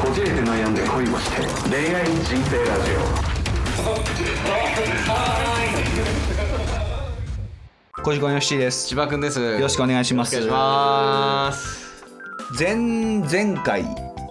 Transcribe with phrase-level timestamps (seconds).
[0.00, 2.90] こじれて悩んで恋をして恋愛人生ラジ
[8.02, 8.88] 小島よしです。
[8.88, 9.40] 千葉くんです。
[9.40, 10.36] よよろしくお願いします。
[10.36, 12.04] お願いします。
[12.58, 13.82] 前々回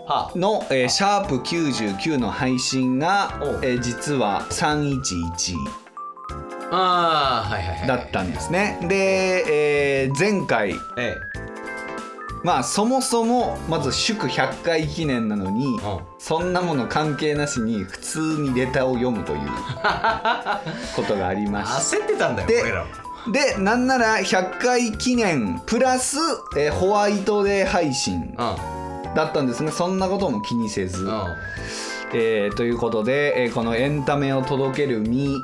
[0.08, 0.32] は。
[0.36, 5.56] の、えーシャープ99の配信がえー実は311
[6.74, 8.78] ああはいはいはいだったんですね。
[8.90, 11.16] で、えー前回え
[12.44, 15.80] まあそもそもまず祝100回記念なのに
[16.18, 19.40] そんなもの関係なしに普通にレターを読むという
[20.96, 22.84] ことがありまし焦ってたんだよで俺ら。
[22.84, 22.90] も
[23.32, 26.18] でなんなら100回記念プラス、
[26.58, 28.36] えーホワイトデー配信
[29.16, 31.08] だったんですがそんなことも気にせず、
[32.14, 35.36] えーということで、えーこのエンタメを届ける身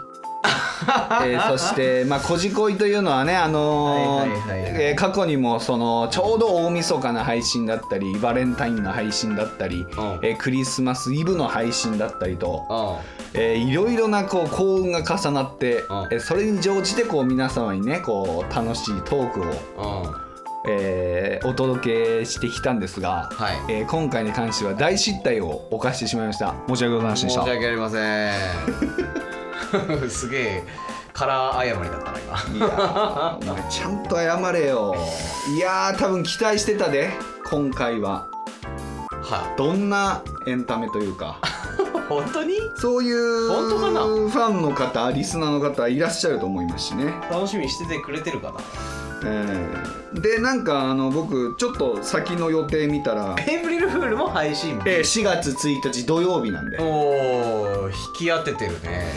[1.25, 9.85] えーそして、まあ、こじこいというのはね、あのー過去にもそのちょうど大晦日の配信だったりバレンタインの配信だったり、
[10.21, 12.99] えークリスマスイブの配信だったりと、
[13.33, 15.77] えーいろいろなこう幸運が重なって、ん。
[16.11, 19.45] えーそれに乗じてこう皆様にねこう楽しいトークを、
[20.69, 23.73] えーお届けしてきたんですが、はい。
[23.79, 26.53] えー今回に関しては大失態を犯してしまいました。
[26.67, 27.41] 申し訳ございませんでした。
[27.43, 27.97] 申し訳ありませ
[29.33, 29.36] ん
[30.09, 30.63] すげえ
[31.13, 33.37] カラー謝りだったな今。
[33.43, 34.95] いやちゃんと謝れよ。
[35.55, 37.11] いやー多分期待してたで
[37.49, 38.27] 今回は。
[39.23, 41.39] はどんなエンタメというか。
[42.07, 42.53] 本当に？
[42.75, 44.01] そういう本当かな？
[44.01, 48.59] ファンの方リスナーの方いらっしゃると思いますしね、楽しみにしててくれてるかな？
[49.25, 54.89] えーでなんかあの僕ちょっと先の予定見たら、エイプリルフールも配信日。
[54.89, 56.77] えー4月1日土曜日なんで。
[56.79, 56.83] お
[57.83, 59.13] お引き当ててるね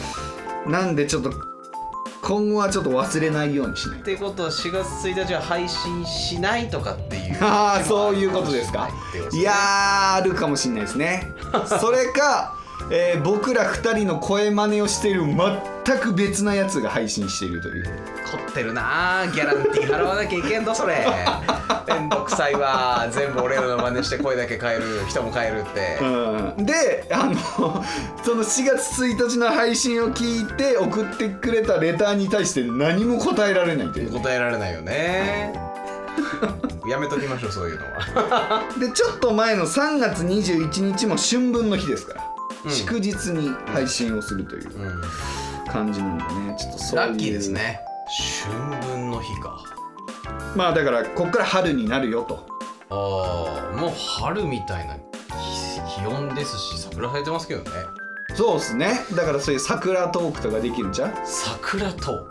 [0.66, 1.32] なんでちょっと
[2.22, 7.38] 今後はちょっと忘れないようにしないってことは4月1日は配信しないとかっていう。
[7.42, 8.88] ああそういうことですか。
[9.32, 9.54] いやー
[10.16, 11.32] あるかもしれないですね。
[11.80, 12.54] それか、
[12.90, 17.84] えー僕ら2人の声真似をしている全く別なやつが配信しているという。
[18.30, 21.04] 凝ってるなあギャランティー払わなきゃいけんとそれ
[21.94, 23.06] めんどくさいわ。
[23.10, 25.98] 全部俺らの真似して声だけ変える人も変えるって。
[26.02, 26.66] うん。
[26.66, 27.34] であの
[28.24, 34.12] その4月1日の配信を聞いて送ってくれたレターに対して何も答えられないという。
[34.12, 35.52] 答えられないよね。
[36.88, 38.62] やめときましょうそういうのは。
[38.78, 42.24] でちょっと前の3月21日も春分の日ですから、
[42.64, 42.70] うん。
[42.70, 45.02] 祝日に配信をするといううん。
[45.72, 46.56] 感じなんでね。
[46.58, 47.80] ちょっとそういうラッキーですね。
[48.42, 49.56] 春分の日か
[50.56, 52.46] まあだからこっから春になるよと。
[52.90, 57.70] ああもう春みたいな気気温ですし桜咲いてますけどね。
[58.34, 59.00] そうですね。
[59.14, 61.12] だからそういう桜トークとかできるんちゃう？
[61.24, 62.24] 桜トー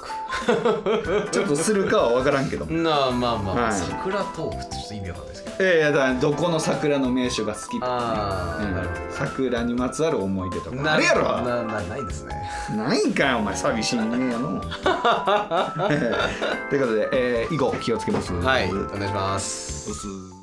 [1.25, 1.29] ク？
[1.31, 2.65] ちょっとするかは分からんけど。
[2.65, 3.73] なあまあまあ、はい。
[3.73, 5.55] 桜トークってちょっと意味わかんないですけど。
[5.61, 8.75] ええだからどこの桜の名所が好きとか、ああ、うん。
[8.75, 9.01] なるほど。
[9.11, 10.75] 桜にまつわる思い出とか。
[10.77, 11.23] なあれやろ？
[11.41, 12.49] ななないですね。
[12.75, 14.61] ないんかよお前寂しいねやの。
[16.69, 18.31] ということで、えー以後気をつけます。
[18.33, 20.38] はいお願いします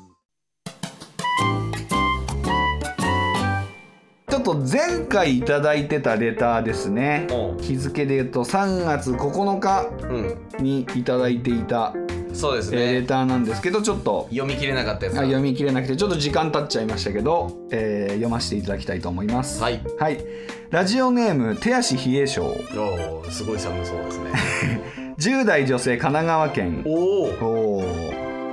[4.53, 7.27] と前回いただいてたレターですね。
[7.61, 10.63] 日付で言うと3月9日うん。
[10.63, 11.93] にいただいていた、
[12.33, 19.61] そうですえーレねターなんですけどちょっと読み切れなかったやあ読み切れなくてちょっと時間経っちゃいましたけど、えー読ませていただきたいと思います。
[19.61, 19.81] はい。
[19.99, 20.23] はい。
[20.69, 24.31] ラジオネーム手足冷え性おーすごい寒そうですね。
[25.19, 26.83] 10代女性神奈川県。
[26.85, 27.83] おお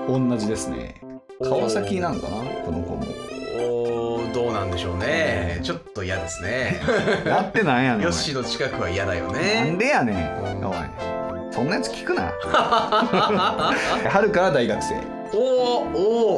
[0.09, 1.00] 同じですね。
[1.43, 2.37] 川崎なのかな？
[2.65, 2.82] この
[4.34, 5.61] どうなんでしょうね。
[5.62, 6.81] ちょっと嫌ですね。
[7.25, 10.75] やってなんやねんヨッシーの近くは嫌だよなんねでやねんおい。
[11.53, 12.33] そんなやつ聞くな。
[14.11, 14.97] 春から大学生。
[15.33, 15.39] お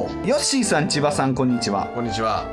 [0.04, 1.88] おヨッシーさん千葉さんこんにちは。
[1.94, 2.44] こんにちは。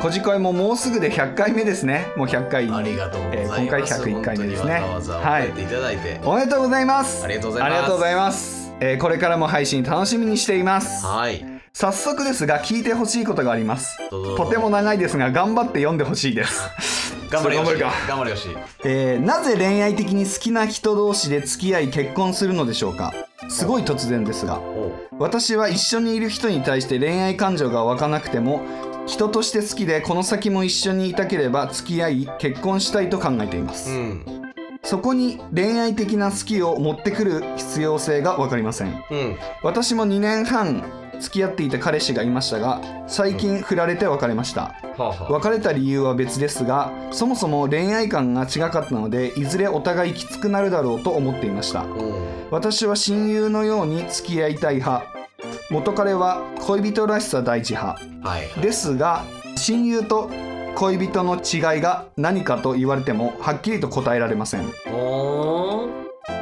[0.00, 2.06] こじこいももうすぐで100回目ですね。
[2.16, 4.74] もう100回ありがとうございます、えー今回101回目ですね。
[4.74, 7.24] わざわざはい送っていただいて、おめでとうございます。
[7.24, 7.74] ありがとうございます。
[7.74, 11.04] ありがとうございます、えーこれからも配信楽しみにしています。
[11.04, 13.96] はい早速ですが聞いてほしいことがあります。
[14.10, 16.62] とても長いですが頑張って読んでほしいです。
[17.30, 17.92] 頑張 れよし頑張るか。
[18.08, 18.48] 頑張れよし。
[18.84, 23.12] えーなぜ恋愛的に好きな人同士で付き合い結婚するのでしょうか？
[23.48, 24.58] すごい突然ですが。
[24.58, 28.60] お私は一緒にいる人に対して恋愛感情が湧かなくても
[29.06, 34.41] 人として好きでこの先も一緒にいたければ付き合い結婚したいと考えています、うん
[34.84, 39.04] そこに恋愛的な好きを持ってくる必要性が分かりません。
[39.10, 39.36] うん。
[39.62, 40.84] 私も2年半
[41.20, 44.62] 付き合っていた彼氏がいましたが最近振られて別れました。
[44.62, 51.82] はあは別れた理由は別ですがそもそも恋愛観が違かったのでいずれお互いきつくなるだろうと思っていました。
[51.82, 52.48] あうん。
[52.50, 55.06] 私は親友のように付き合いたい派。
[55.70, 58.00] 元彼は恋人らしさ大事派。
[58.22, 58.60] はい。
[58.60, 59.24] ですが
[59.56, 60.28] 親友と
[60.74, 64.64] 恋人の違いが何かと言われてもはっきりと答えられません。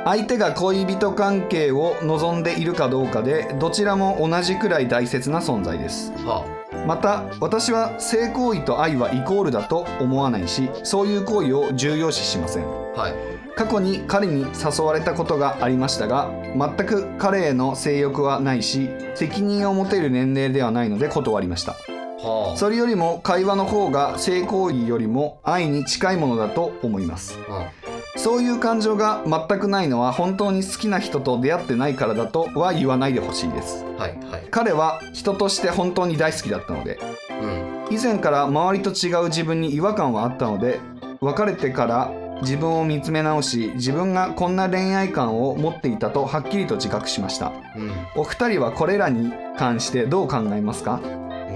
[0.05, 6.12] 相手が恋人関係を望んでいるかどうかでどちらも同じくらい大切な存在です。
[6.25, 6.44] は
[6.87, 12.65] また私は性行為と愛はイコールだと思わないしそういう行為を重要視しません。
[12.65, 12.67] あ
[13.00, 13.41] はい。
[13.56, 21.76] 過去に彼に誘われたことがありましたが全く彼への性欲はないし責任を持てる年齢ではないので断りました
[22.22, 27.38] はそれよりも会話の方が性行為よりも愛に近いものだと思います。
[27.49, 27.70] あ。
[28.17, 33.84] そういう感情が全くないのは本当に好きな人と出会ってないからだとは言わないでほしいです。
[33.84, 34.49] うんはいはい。
[34.50, 36.99] 彼は人として本当に大好きだったので
[37.40, 37.94] うん。
[37.94, 40.81] 以前から周りと違う自分に違和感はあったので
[41.20, 42.12] 別れてから
[42.43, 47.52] 自分を見つめ直し自分がこんな恋愛観を持っていたとはっきりと自覚しました。
[47.76, 47.93] うん。
[48.16, 51.00] お二人はこれらに関してどう考えますか？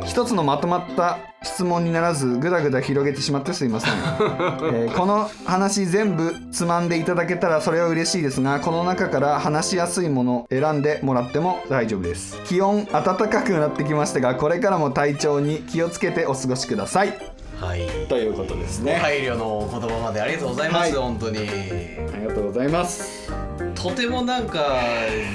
[0.04, 3.92] 一つのまとまった質問にならずぐだぐだ広げてしまってすいません、
[4.72, 12.38] えーこの話全部つまんでいただけたらそれは嬉しいですがこの中から話しやすいものを選んでもらっても大丈夫です。
[12.44, 17.18] 気温暖かくなってきましたがこれからも体調に気をつけてお過ごしください。
[17.60, 17.86] はい。
[18.08, 21.02] ということですご配慮のお言葉までありがとうございます、はい。
[21.02, 21.38] 本当に。
[21.38, 23.43] ありがとうございます
[23.84, 24.78] とてもなんか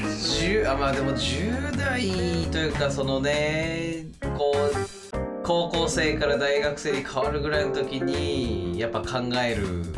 [0.04, 2.02] 10あまあでも10代
[2.50, 9.94] というかそのねこう高校生から大学生に変わるぐらいの時にやっぱ考える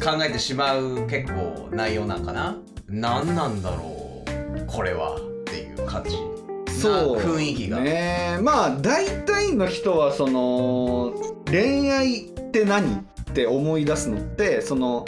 [0.00, 2.58] 考えてしまう結構内容なんかな。
[2.86, 4.22] 何なんだろ
[4.56, 6.10] うこれはっていう感じ
[6.72, 8.38] そう雰囲気が、ね。
[8.40, 11.12] まあ大体の人はその
[11.46, 13.04] 恋愛って何っ
[13.34, 15.04] て思い出すのってその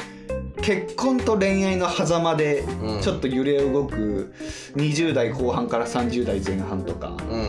[0.62, 3.00] 結婚と恋愛の狭間でうん。
[3.00, 4.32] ちょっと揺れ動く
[4.76, 7.16] 20代後半から30代前半とか。
[7.30, 7.48] うん。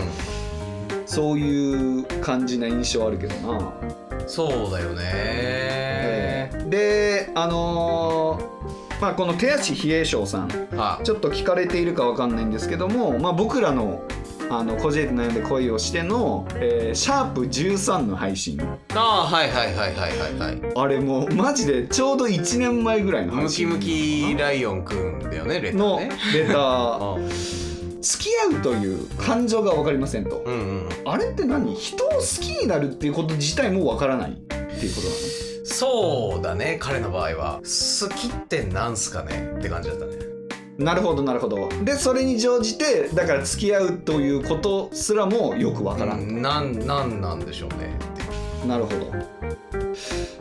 [1.06, 3.74] そういう感じな印象あるけどな。
[4.28, 6.52] そうだよね。
[6.70, 8.56] であのー
[9.02, 10.48] まあこの手足比叡翔さん。
[10.76, 14.02] はちょっと聞かれているかわかんないんですけども、まあ、僕らの
[14.50, 18.60] あのこじれて悩んで恋をしての、えーシャープ13の配信。
[18.94, 20.74] ああはいはいはいはいはいはい。
[20.76, 26.58] あれもうマジでちょうど1年前ぐらいのムキムキライオンくんだよねレターのねレター。
[26.58, 27.18] あ
[28.02, 30.58] 付き合うという感情が分かりませんと、うんう
[30.88, 31.74] んあれって何？
[31.76, 35.20] 人を好きになるっていうこと自体も分からないっていうことだね
[35.66, 37.60] そうだね彼の場合は。
[37.64, 40.25] 好きってなんすかねって感じだったね
[40.78, 41.70] なるほどなるほど。
[41.84, 46.28] でそれに乗じてだから付き合うということすらもよく分からん。
[46.28, 47.98] と、なんなんなんでしょうね
[48.68, 49.35] なるほど。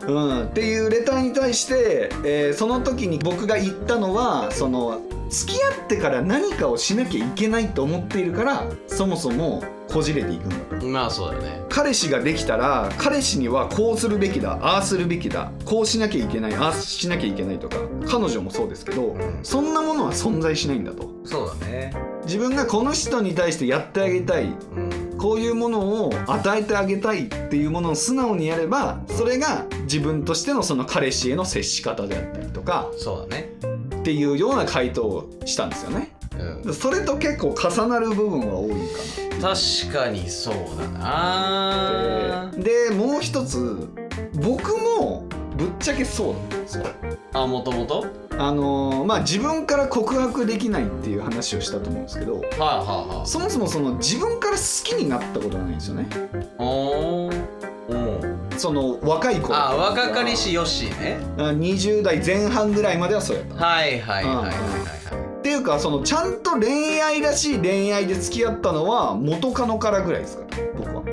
[0.07, 10.85] うん、っていうレターに対して、えーその時に僕が言ったのはその付き合ってから何かをしなきゃいけないと思っているからそもそもこじれていくんだと。
[10.87, 11.61] まあそうだね。
[11.69, 19.39] 彼氏ができたら彼氏にはこうするべきだああするべきだこうしなきゃいけないああしなきゃいけないとか彼女もそうですけど、うん。
[19.43, 21.09] そんなものは存在しないんだと。
[21.23, 21.93] そうだね。
[22.25, 33.51] 自分がこの人に対してやってあげたいうんこういうものを与えてあげたいっていうものを素直にやればそれが自分としてのその彼氏への接し方であったりとかそうだね。
[33.99, 36.15] っていうような回答をしたんですよね。
[36.63, 36.73] うん。
[36.73, 38.71] それと結構重なる部分は多い
[39.41, 39.55] か
[39.89, 40.99] 確かにそうだな。
[40.99, 43.87] なでもう一つ
[44.33, 45.25] 僕も
[45.57, 46.85] ぶっちゃけそうなんですよ。
[47.33, 56.07] あもともとあのーまあ自分から告白できないっていう話をしたと思うんですけどはあはあはあそもそもその自分から好きになったことがないんですよね。
[56.57, 57.45] おー
[57.87, 63.55] おーその若い頃あ若かりしよしね20代前半ぐらいまではそうやった。
[63.65, 64.55] はいはいはいはいはいはい
[65.39, 71.03] っていうかそのちゃんと恋愛らしい恋愛で付き合ったのは元カノからぐらいですから僕は。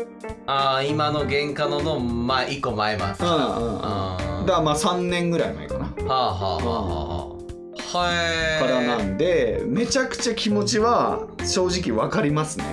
[0.47, 4.47] ああ今の原価のの前一個前までうんうんうん。
[4.47, 5.85] だからまあ3年ぐらい前かな。
[5.85, 12.65] はあはあはあはあはいからなんでめちゃくちゃ気持ちは正直わかりますね。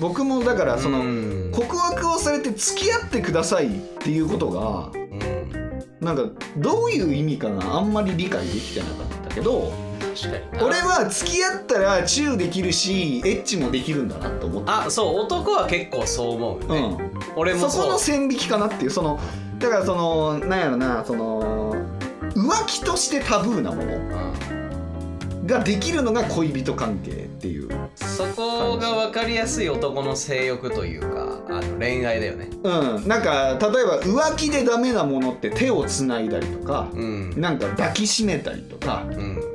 [0.00, 1.02] 僕もだからそのう
[1.48, 6.24] ん告白をされて付き合ってくださいっていうことがうんなんか
[6.56, 9.72] どういう意味かなあんまり理解できてなかったけど
[10.62, 14.70] 俺は付き合ったらチューできるしエッチもできるんだなと思って。
[14.70, 17.32] あそう男は結構そう思うよね、うん。
[17.36, 19.18] 俺もそこの線引きかなっていうその
[19.58, 21.74] だからそのなんやろなその
[22.34, 25.46] 浮気としてタブーなものうん。
[25.46, 27.68] ができるのが恋人関係っていう。
[27.96, 32.48] そこが分かりやすい男の性欲というかあの恋愛だよね。
[32.62, 33.08] うん。
[33.08, 37.34] なんか例えば浮気でダメなものって手をつないだりとかうん。
[37.38, 39.53] なんか抱きしめたりとかうん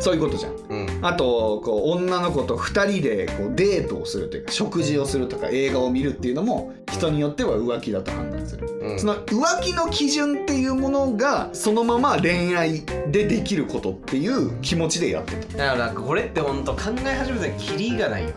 [0.00, 0.52] そういうことじゃん。
[0.52, 0.98] うん。
[1.02, 8.98] あとこう女の子と2人でこうデートをするというか食事をするとか映画を見るっていうのも人によっては浮気だと判断する、うん。
[8.98, 15.58] その浮気の基準っていうものがそのまま恋愛でできることっていう気持ちでやってた。
[15.58, 18.34] だからこれって本当考え始めたらキリがないよね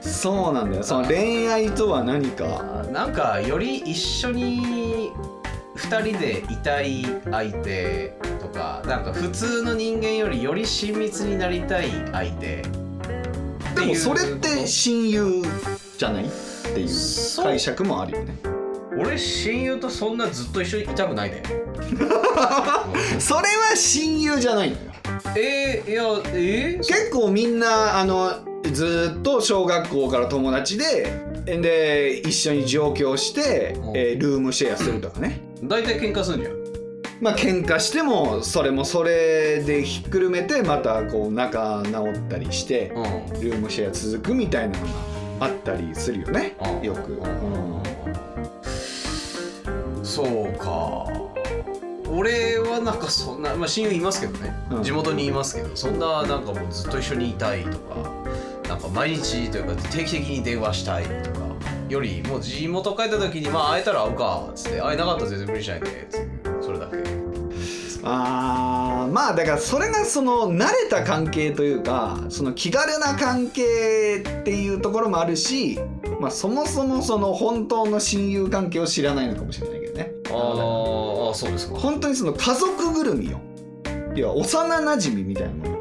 [0.00, 0.82] そうなんだよ。
[0.82, 2.84] その恋愛とは何か。
[2.92, 5.12] なんかより一緒に
[5.76, 12.62] 2人でいたい相手とかなんか普通の人間よりより親密になりたい相手。
[13.74, 15.42] でもそれって親友
[15.98, 16.24] じゃない？
[16.24, 16.28] っ
[16.74, 16.88] ていう
[17.42, 18.34] 解釈もあるよね。
[18.98, 21.42] 俺親友とそんなずっと一緒にいたくないで
[23.20, 24.80] それは親友じゃないのよ。
[25.36, 26.02] えー、いや
[26.32, 26.76] え？
[26.76, 28.32] ー、結構みんなあの
[28.72, 31.12] ずっと小学校から友達で
[31.44, 33.96] で一緒に上京して、うん。
[33.96, 36.56] えールームシェアするとかね大体喧嘩すんじゃん。
[37.20, 43.04] まあ喧嘩してもそれもそれでひっくるめてまたこう仲直ったりしてうん。
[43.40, 44.92] ルームシェア続くみたいなのが
[45.46, 46.86] あったりするよねうん。
[46.86, 47.20] よく、う
[50.00, 50.04] ん。
[50.04, 51.06] そうか。
[52.08, 54.82] 俺はなんかそんな、まあ、親友いますけどね、うん。
[54.82, 57.96] 地元にいますけどそんななんかもうずっと一緒にいたいとか
[58.68, 61.35] なんか毎日というか定期的に電話したいとか
[61.88, 66.96] よりもう地元帰った時にまあ会えたら会うかっつって会えなかったら全然無理しないでっていうそれだけ。
[68.08, 75.80] あーまあだからそれがその慣れた関係というかその気軽な関係っていうところもあるし、
[76.20, 80.12] まあ、そもそもその本当の親友関係を知らないのかもしれないけどね。
[80.28, 81.78] あーあそうですか。
[81.78, 83.40] 本当にその家族ぐるみよ
[84.14, 85.76] 要は幼なじみみたいなも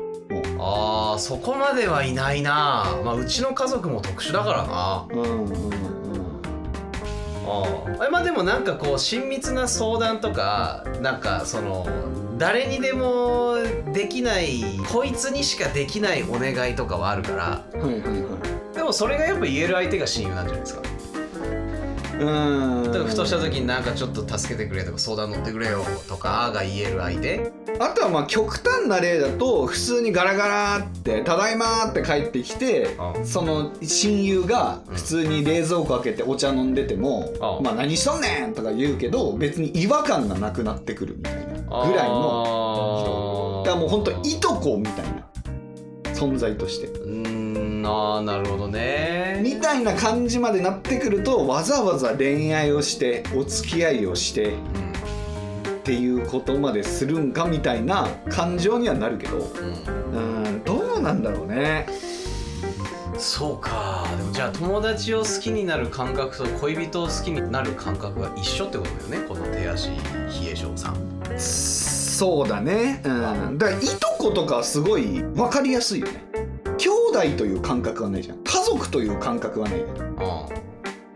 [0.57, 2.85] ああそこまではいないな。
[3.03, 5.07] まあうちの家族も特殊だからな。
[5.11, 5.94] ううんうんうん
[8.11, 11.85] まあでもなんかこう親密な相談とかなんかその
[12.37, 13.55] 誰にでも
[13.93, 17.43] できないこいつにしかできないお願いとかはあるから。
[17.43, 18.37] はいはいは
[18.73, 18.75] い。
[18.75, 20.81] でもそれがやっぱ言える相手が親友なんじゃないですか
[22.19, 22.91] うーん。
[22.91, 27.51] 例えばふとした時になんかちょっと助けてくれとか相談乗ってくれよとかが言える相手。
[27.79, 41.41] あとはまあ極端な例だと普通にガラガラって「ただいま」って帰ってきてうんその親友が普通に冷蔵庫開けてお茶飲んでても「うんまあ何しとんねん!」とか言うけど別に違和感がなくなってくるみたいな
[41.85, 45.25] ぐらいのあだからもうほんといとこみたいな
[46.13, 46.87] 存在として。
[46.87, 47.44] うーん
[47.85, 49.39] あーなるほどね。
[49.43, 54.55] みたいな感じまでなってくるとわざわざ恋愛をしてお付き合いをしてう
[55.69, 60.43] っていうことまでするんかみたいな感情にはなるけどんうん。
[60.43, 61.87] うんどうなんだろうね。
[63.17, 64.05] そうか。
[64.17, 69.95] でもじゃあ友達を好きになる感覚と恋人を好きになる感覚が一緒ってことだよねこの手足冷
[70.51, 70.95] え性さん。
[71.37, 73.01] そうだね。
[73.03, 73.09] う
[73.51, 73.57] ん。
[73.57, 76.25] だからいとことかすごい分かりやすいよね。
[76.33, 76.34] 兄
[77.17, 78.37] 弟という感覚はないじゃん。
[78.43, 80.07] 家族という感覚はないじゃん。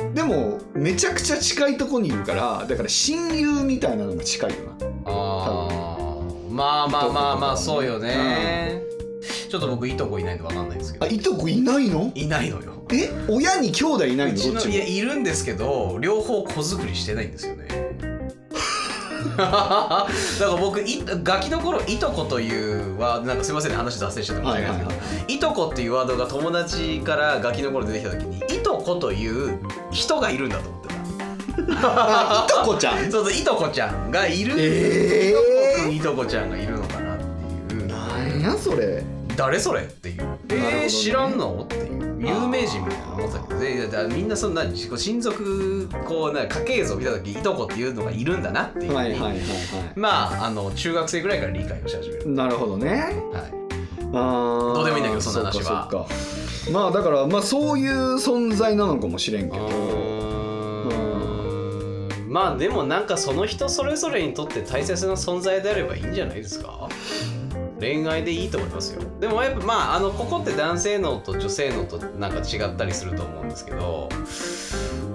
[0.05, 0.13] うん。
[0.13, 6.51] でもめちゃくちゃ近いとこにいるからだから親友みたいなのが近いよなあー。
[6.51, 8.81] まあまあまあまあそうよね、
[9.49, 11.05] ちょっと僕いとこいないんで分かんないんですけど。
[11.05, 12.11] あいとこいないの？
[12.15, 12.73] いないのよ。
[12.91, 13.09] え？
[13.29, 17.67] 親に兄弟いないのいやいるんですけど両方子作りしてないんですよね
[19.37, 20.07] だか
[20.39, 29.59] ら僕いガキの頃いとこというはなんかすいませんね話脱線しちゃって申し訳ないですけど、いとこっていうワードが友達からガキの頃出てきた時にいとこという
[29.91, 30.95] 人がいるんだと思ってた
[31.81, 35.45] あいとこちゃんそうそういとこちゃんがいる、えいとこ
[35.75, 37.17] くんえいとこちゃんがいるのかなっ
[37.67, 37.87] ていう。
[37.87, 39.03] なんやそれ
[39.39, 39.83] 誰それ？
[39.83, 40.37] っていう。
[40.49, 41.63] えー、知らんの？
[41.63, 42.19] っていう。
[42.19, 52.89] 有名人みたいな思ってたけどでだみんなそんなこう親族こうな家系図を見た時いとこっていうのがいるんだなっていうはいはいはいはまああの中学生ぐらいから理解をし始める、いなるほどね。
[52.89, 53.03] はい、
[54.11, 54.73] あー。
[54.73, 56.07] どうでもいいんだけどそんな話は。
[56.73, 59.69] まあだからまあそういう存在なのかもしれんけど。
[62.27, 66.89] まあでもなんかその人それぞれにとって大切な存在であればいいんじゃないですか？
[67.79, 69.01] 恋愛でいいと思いますよ。
[69.19, 74.09] でもやっぱまああのここって男性脳と女性脳となんか違ったりすると思うんですけど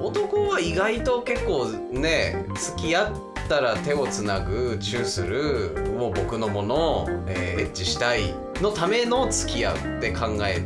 [0.00, 10.62] 男は意外と結構ね付き合ったら手をつなぐチューするもう僕のもの、えーエッチしたいのための付き合うって考え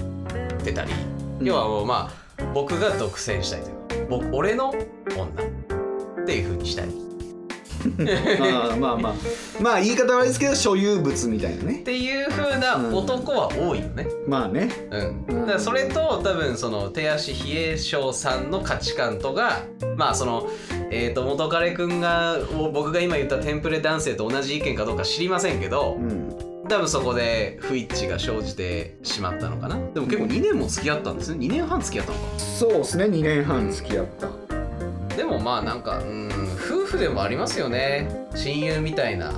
[0.64, 0.92] てたり、
[1.40, 1.46] うん。
[1.46, 4.70] 要はもうまあ僕が独占したいというか僕俺の
[5.16, 5.24] 女
[6.22, 6.88] っていう風にしたい。
[6.88, 7.07] っ
[8.40, 9.14] あーまあまあ。
[9.60, 11.78] まあ言い方悪いですけど所有物みたいなね。
[11.78, 14.06] ていう風な男は多いよね。
[14.26, 14.70] まあね。
[14.90, 15.40] うん、うん。
[15.40, 19.62] だからそれと多分その手足冷え性さんの価値観とが
[19.96, 20.48] まあその、
[20.90, 26.48] えー、と元彼くんがお僕が今言ったテンプレ男性と同じ意見かどうか知りませんけどうん。
[26.68, 29.76] 多分そこで不一致が生じてしまったのかな。
[29.94, 31.46] でも結構2年も付き合ったんですね。
[31.46, 32.38] 2年半付き合ったのか。
[32.38, 33.04] そうですね。
[33.06, 34.48] 2年半付き合った。
[35.16, 36.28] でもまあなんかうん
[36.70, 38.08] 夫婦でもありますよね。
[38.34, 39.32] 親友みたいな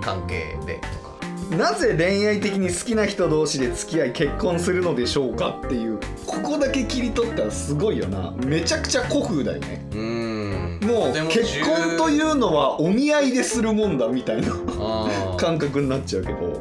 [0.00, 1.56] 関係でとか。
[1.56, 8.32] なぜ恋愛的に好きな人同士で付き合い結婚するのでしょうかっていうここだけ切り取ったらすごいよな。
[8.44, 9.84] めちゃくちゃ古風だよね。
[9.92, 10.80] うん。
[10.82, 14.54] もう結婚というのはお見合いでするもんだみたいな
[15.36, 16.60] 感覚になっちゃうけど。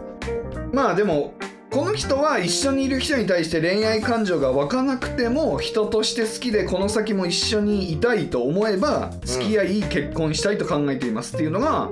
[0.72, 1.34] まあでも
[1.72, 11.90] この人は一緒にいる人に対して恋愛感情が湧かなくても人として好きでこの先も一緒にいたいと思えば付き合い、結婚したいと考えていますっていうのが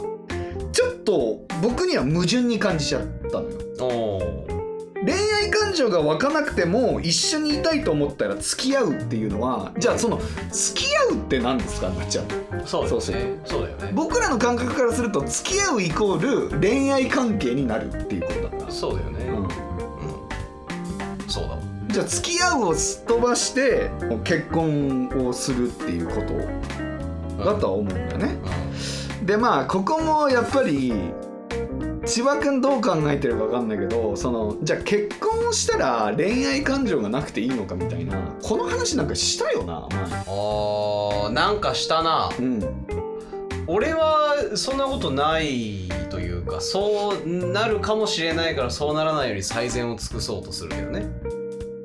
[0.72, 4.48] ちょっと僕には矛盾に感じちゃったのよ。
[5.06, 10.20] 恋愛感情が湧かなくても一緒にいたいと思ったら付き合うっていうのはじゃあその
[10.52, 12.26] 付き合うって何ですかなっちゃう
[12.66, 13.16] そうそう。
[13.16, 13.92] ねそうだよね。
[13.94, 19.37] 僕らの感覚からすると付き合うイコール恋愛関係になるっていうことだからそうだよね
[21.90, 23.90] じゃあ付き合うをすっ飛ばして
[24.24, 28.38] 結婚をするっていうことだとは思うんだよね。
[29.24, 30.94] でまあここもやっぱり
[32.06, 40.04] 千葉君どう考えてるか分かんないけどそのじゃあ結婚をしたら恋愛感情がなくていいのかみたいなこの話なんかしたよな前。
[40.04, 42.64] あーなんかしたなうん、
[43.68, 51.06] 俺はそんなことないというかそうなるかもしれないからそうならないように最善を尽くそうとするけどね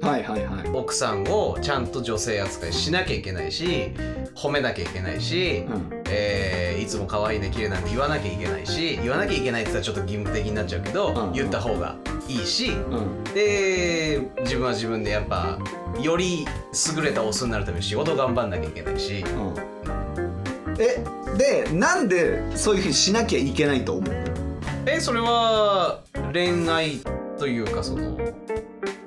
[0.02, 0.68] はいはいはい。
[0.75, 3.92] 奥さんをちゃんと女性扱いしなきゃいけないし
[4.35, 6.02] 褒めなきゃいけないし、うん。
[6.11, 11.32] えーいつも可愛いね綺麗なんて言わなきゃいけないし言わなきゃいけないって言ったらちょっと義務的になっちゃうけど、うん。
[11.32, 11.97] 言った方が
[12.28, 13.25] いいしうん。
[13.32, 15.59] で自分は自分でやっぱ
[16.00, 16.44] より
[16.97, 19.25] 優れたオスになるために仕事頑張んなきゃいけないし。
[19.25, 21.04] うん、え
[21.38, 24.14] でなんでそういうふうにしなきゃいけないと思う？
[24.85, 26.00] えそれは
[26.32, 27.00] 恋愛
[27.38, 28.18] というかその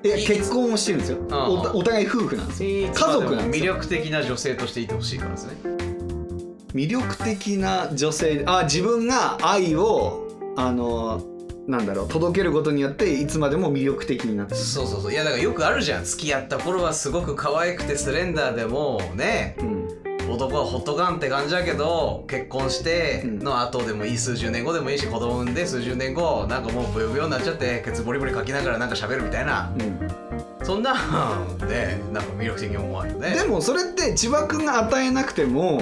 [0.06, 1.18] え結婚をしてるんですよ。
[1.32, 2.70] おお互い夫婦なんですよ。
[2.70, 3.74] 家家族なんですよ。
[3.74, 5.54] 魅力的な女性としていてほしいからですね。
[6.74, 11.24] 魅力的な女性あ自分が愛をあの
[11.68, 14.60] なんだろう届けることによっていつまでも魅力的になってる。
[14.60, 15.12] そうそうそう。
[15.12, 16.06] いやだからよくあるじゃん。
[16.06, 19.56] 付き合った頃はすごく可愛くてスレンダーでもね。
[19.60, 19.85] うん
[20.30, 29.74] 男はほっとかんって感じだけど結婚しての後でもいい数十年後でもいいし子供産んで数十年後なんかもうブヨブヨになっちゃってケツボリボリかきながらなんか喋るみたいな。
[29.78, 30.26] うん。
[30.64, 30.96] そんな
[31.44, 33.36] んでなんか魅力的に思わんよね。
[33.36, 35.80] でもそれって千葉君が与えなくても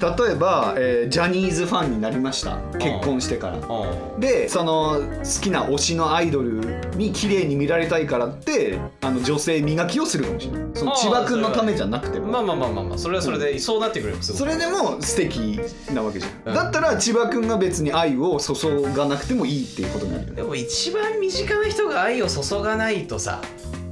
[0.00, 2.58] 例えば、えージャニーズファンになりました。
[2.78, 3.56] 結婚してから。
[3.58, 4.20] うん。
[4.20, 6.60] でその好きな推しのアイドル
[6.96, 10.62] に綺麗に見られたいからってあの女性磨きをするかもしれない。
[10.74, 12.26] その千葉君のためじゃなくても。
[12.28, 15.60] まあまあまあまあまあそれはそれでそうなってくればすそれでも素敵
[15.92, 20.36] なわけじゃん、うんだったら千葉君が別に愛を注がなくてもいいっていうことになるよね。
[20.36, 23.40] でも一番身近な人が愛を注がないとさ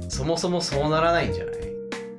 [0.09, 1.56] そもそもそうならないんじゃない？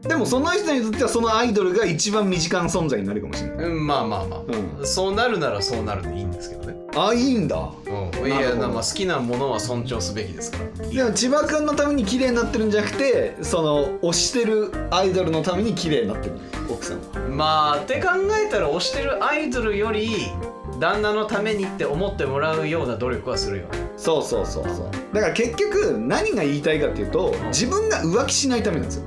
[0.09, 3.67] でもその人にとってはそのアイドルが一番身近な存在になるかもしれない。
[3.67, 4.41] うんまあまあまあ、
[4.81, 6.77] うそうなるならそうなるでいいんですけどね。
[6.97, 7.71] あいいんだ。
[7.87, 10.89] うん、いやなまあ好きなものは尊重すべきですから。
[10.89, 16.39] でも千葉君のために綺麗になってるんじゃなくてその推してるアイドルのために綺麗になってる。
[16.71, 17.29] 奥さんは。
[17.29, 18.09] まあって考
[18.47, 20.33] えたら推してるアイドルより
[20.81, 23.65] 旦那のためにって思ってもらうような努力はするよ。
[23.65, 25.15] ねそうそうそうそう。
[25.15, 29.05] だから結局何が言いたいかっていうと自分が浮気しないためなんですよ。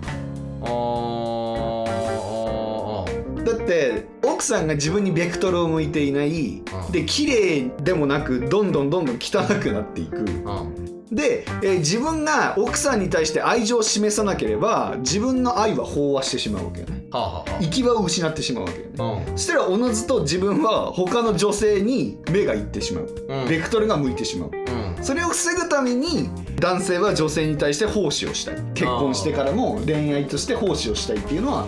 [0.64, 0.68] あー。
[0.68, 0.72] だ
[3.72, 6.30] って奥さんが自分にベクトルを向いていない。
[6.60, 6.92] うん。
[6.92, 10.18] で綺麗でもなくどんどんどんどん汚くなっていく。
[10.18, 10.92] うん。
[11.12, 17.06] で、えー自分が奥さんに対して愛情を示さなければ自分の愛は飽和してしまうわけよね。
[17.12, 18.92] はあは行き場を失ってしまうわけよね。
[19.00, 23.26] あはあそしたらおのずと自分は他の女性に目がいってしまう。
[23.28, 23.50] うん。
[23.50, 24.52] ベクトルが向いてしまう。
[24.52, 25.04] うん。
[25.04, 26.30] それを防ぐために
[26.60, 28.56] 男性は女性に対して奉仕をしたい。
[28.74, 31.66] 結婚してからも恋愛として奉仕をしたいっていうのは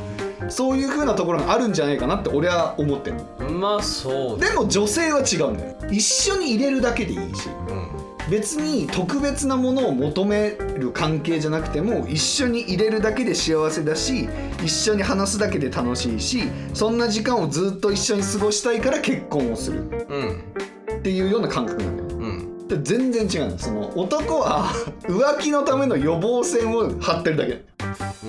[0.50, 5.76] そういう風なところがあるんじゃないかなって俺は思ってるまあそうだでも女性は違うんだよ。
[5.92, 7.50] 一緒に入れるだけでいいし。
[7.70, 8.04] うん。
[8.30, 14.30] 別に特別なものを求める関係じゃなくても一緒に入れるだけで幸せだし
[14.64, 22.20] 一緒に話すだけで楽しいしそんな時間をずっと一緒に過ごしたいから結婚をするうんっていうような感覚なんだよ。
[22.22, 22.68] うん。
[22.70, 24.70] で全然違うその男は
[25.02, 27.62] 浮気のための予防線を張ってるだけ。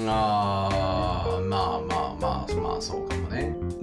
[0.08, 2.03] あーまあまあ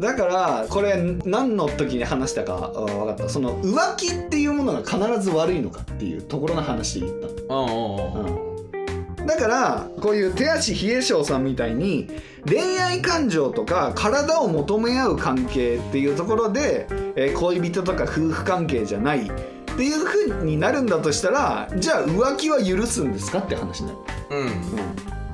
[0.01, 3.29] だからこれ何の時に話したかあ分かった。
[3.29, 7.53] その浮気っていうものが必ず悪いのかっていうところの話で言った。
[7.53, 9.19] のうんうんうん。
[9.19, 9.25] うん。
[9.27, 12.09] だからこういう手足冷え性さんみたいに
[12.47, 19.31] 恋愛感情とか体を求め合う関係っていうところで、えー恋人とか夫婦関係じゃないっ
[19.77, 23.99] ていうふうになるんだとしたらじゃあ浮気は許すんですかって話になる、
[24.31, 24.51] うん。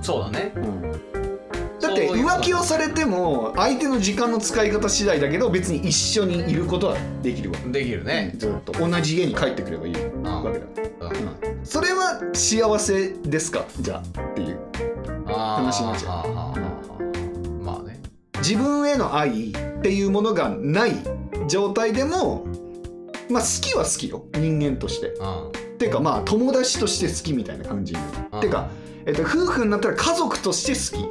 [0.02, 0.52] そうだね。
[0.58, 1.07] うん
[1.88, 7.70] だって浮気をされても相手の時間の使い方次第だけど別に一緒にいることはできるわけ。
[7.70, 8.34] できるね。
[8.38, 8.74] ずっと。
[8.74, 10.66] 同じ家に帰ってくればいいわけだ、
[11.64, 13.66] それは幸せですか？
[13.80, 14.60] じゃあっていう。
[15.26, 17.64] 話になっちゃう。
[17.64, 18.00] まあね。
[18.38, 20.94] 自分への愛っていうものがない
[21.48, 22.46] 状態でも
[23.30, 24.26] まあ好きは好きよ。
[24.36, 25.08] 人間として。
[25.08, 25.52] うん。
[25.78, 27.94] ていうかまあ友達として好きみたいな感じ
[28.42, 28.70] てか、
[29.06, 31.08] えっと、夫婦になったら家族として好き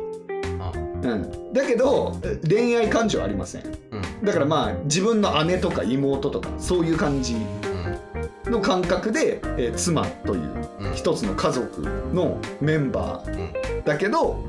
[1.12, 2.16] うん、だけど
[2.48, 3.66] 恋愛感情ありません。
[3.66, 4.24] うん。
[4.24, 7.36] だからまあ自分の姉とか妹とかそういう感じ
[8.46, 10.92] の感覚で、えー妻といううん。
[10.94, 11.80] 一つの家族
[12.12, 13.34] のメンバうん。
[13.34, 14.44] ーだけど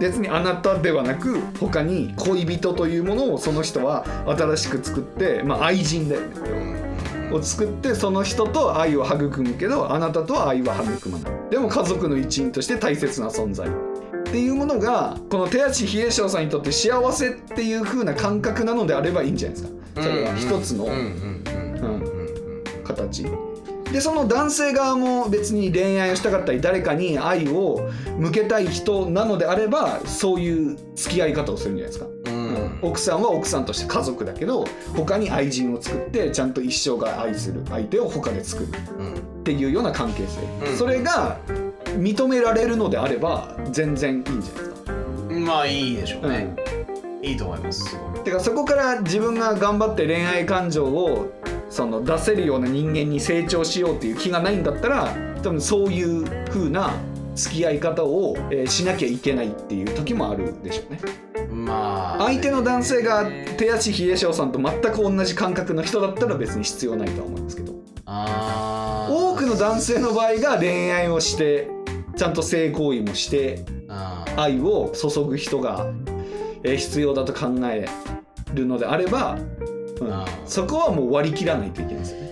[0.00, 6.28] 別にあなたではなく他に恋人というものをその人は新しく作って、まあ、愛人だよね。
[6.50, 7.34] うん。
[7.34, 11.32] を作ってその人と愛を育むけどあなたとは愛は育まない。
[11.50, 13.68] でも家族の一員として大切な存在
[14.28, 19.78] っていうものがこの手足比叡翔さんにとって幸せっていう風な感覚なのであればいいんじゃないですか。
[20.02, 20.86] それは一つの
[22.84, 23.26] 形。
[23.90, 27.88] でその男性側も別に恋愛をしたかったり誰かに愛を
[28.18, 32.78] 向けたい人なのであればそういう付き合い方をするんじゃないですか、うん。
[32.82, 40.76] 奥さんは奥さんとして家族だけど他に愛人を作ってちゃんと一生が愛する相手を他で作るうんっていうような関係性、うん。
[40.76, 41.38] それが
[41.96, 44.92] 認められるのであれば全然いいんじゃないですか。
[45.40, 46.30] まあいいでしょううん。
[46.30, 46.56] ね
[47.22, 47.84] いいと思います。
[47.84, 48.24] すごい。
[48.24, 51.32] てかそこから自分が頑張って恋愛感情を
[51.70, 56.92] その出せるような人間に成長しようっていう気がないんだったら多分そういう風な
[57.34, 61.00] 付き合い方を、えーしなきゃいけないっていう時もあるでしょうね。
[61.50, 67.78] まあ相手の男性が手足冷え性さんと全く同じ感覚の人だったら別に必要ないとは思いますけど。
[68.06, 71.68] 多くの男性の場合が恋愛をして
[72.18, 73.64] ちゃんと性行為もして
[74.36, 75.86] 愛を注ぐ人が
[76.64, 77.88] えー必要だと考え
[78.52, 79.38] るのであれば、
[80.00, 80.24] うん。
[80.44, 82.28] そこはもう割り切らないといけないですよね。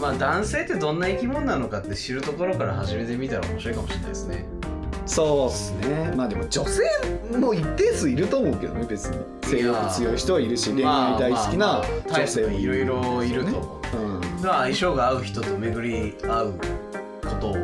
[0.00, 4.44] まあ男性ってどんな生き物なのかって知るところから始めてみたら面白いかもしれないですね。
[5.06, 6.12] そうっすね。
[6.16, 6.82] まあでも女性
[7.36, 9.18] も一定数いると思うけどね別に。
[9.42, 13.96] 性欲強い人はいるし恋愛大好きな女性もいろいろいると思う。
[13.96, 14.44] うん。
[14.44, 16.54] まあ相性が合う人と巡り合う
[17.22, 17.54] ことを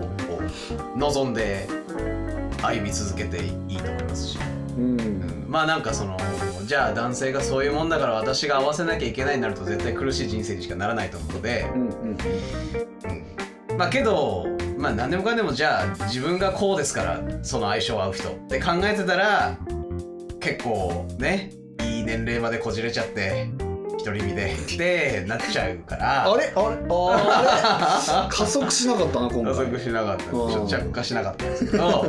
[0.96, 1.68] 望んで
[2.62, 4.38] 歩み続けていいと思いますし、
[4.76, 5.00] うん。
[5.00, 6.16] うんまあなんかその
[6.64, 12.16] じゃあ男性がそういうもんだから私が合わせなきゃいけないになると絶対苦しい人生にしかならないと思うので、うんうん。
[13.70, 13.76] うん。
[13.76, 14.46] まあけど
[14.78, 19.58] まあ何でもかんでもじゃあ自分がこうですからその相性合う人って考えてたら
[20.38, 21.50] 結構ね
[21.82, 23.50] いい年齢までこじれちゃって
[24.04, 26.30] 独り身でってなっちゃうから。
[26.32, 26.52] あれ？
[26.54, 26.76] あれ？
[26.88, 28.28] あれ？
[28.36, 30.22] 加速しなかったな今加回速しなかった。
[30.24, 30.40] ちうん。
[30.40, 32.04] ょっと着火しなかったんですけど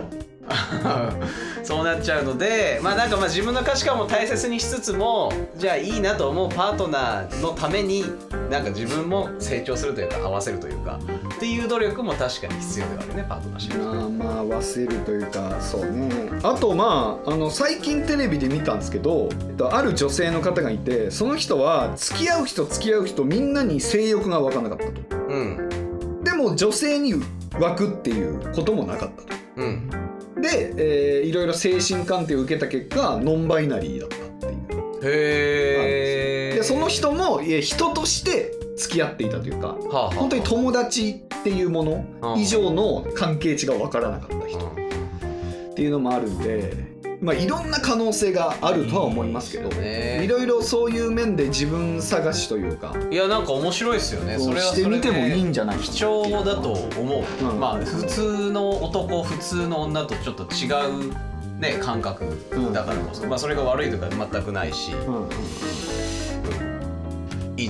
[1.64, 8.06] そうなっちゃうのでまあなんかまあ自分の価値観も大切にしつつもじゃあいいなと思うパートナーのために
[8.50, 11.00] なんか自分も成長するというか合わせるというか
[11.36, 16.10] っていう努力も確かに必要ではあるねパートナーシップまあまあ合わせるというかそうね。
[16.44, 25.18] あとまああの最近テレビで見たんですけど、えっと、ある女性の方がいてその人は付き合う人付き合う人みんなに性欲が分からなかったと。
[25.30, 26.22] うん。
[26.24, 27.16] でも女性に
[27.60, 29.34] 湧くっていうこともなかったと。
[29.58, 30.11] うん
[30.42, 35.00] で、えーいろいろ精神鑑定を受けた結果ノンバイナリーだったっていう。
[35.04, 40.10] へえでその人もえー人として付き合っていたというかはあはあ。
[40.16, 46.91] 本当に友達っていうもの以上の関係値が分からなかった人っていうのもあるんで、
[47.22, 50.24] まあ、いろんな可能性があるとは思いますけどね。
[50.26, 54.40] いろいろそういう面で自分探しというかいやなんか面白いですよね。
[54.40, 57.60] それはしてみてもいいんじゃない貴重だと思う、うん。
[57.60, 60.66] まあ普通の男普通の女とちょっと違
[61.10, 61.14] う
[61.60, 62.26] ね感覚
[62.74, 65.30] だからこそ、まあそれが悪いとか全くないし、うん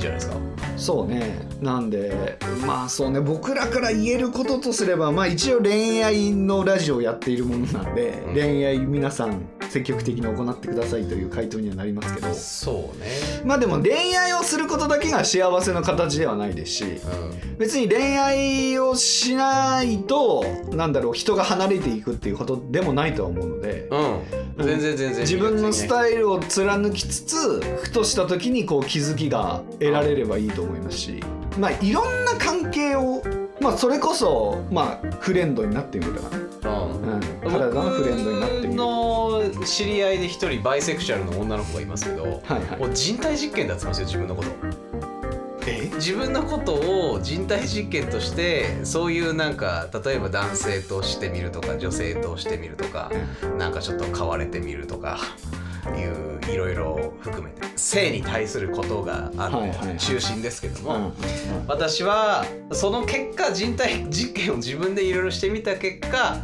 [0.02, 0.36] じゃないですか？
[0.78, 1.48] そうね。
[1.62, 3.20] なんでまあそうね。
[3.22, 8.34] 僕らから言えることとすればまあ一応恋愛のラジオをやっているものなんで、うん。
[8.34, 12.34] 恋愛皆さん積極的に行ってくださいという回答にはなりますけど。
[12.34, 13.08] そうね。
[13.44, 16.84] まあでも恋愛をすることだけが幸せの形ではないですし
[17.58, 24.14] 別に恋愛をしないとなんだろう人が離れていくっていうことでもないとは思うのでうん、
[24.58, 31.24] うん、全然全然自分のスタイイルを貫きつつふとした時にこう気づきが得られればいいと思いますし
[31.58, 33.24] まあいろんな関係を
[33.62, 42.34] まあそれこそまあフレンドになってみるとかね、ル、うんうん、体のフレンドになってみ僕るの知り合いで一人バイセクシャルの女の子がいますけど、はい
[42.66, 42.80] はい。
[42.80, 44.50] もう人体実験だって言ってますよ自分のこと。
[45.68, 45.92] え？
[45.96, 53.12] 自分のことを人体実験としてそういうなんか例えば男性としてみるとか女性としてみるとか
[53.60, 55.20] なんかちょっと買われてみるとか
[55.96, 59.88] いういろいろ含めて性に対することがあはいはいはい。
[59.90, 61.12] の中心ですけども、うんうん
[61.68, 66.38] 私はその結果人体実験を自分でいろいろしてみた結果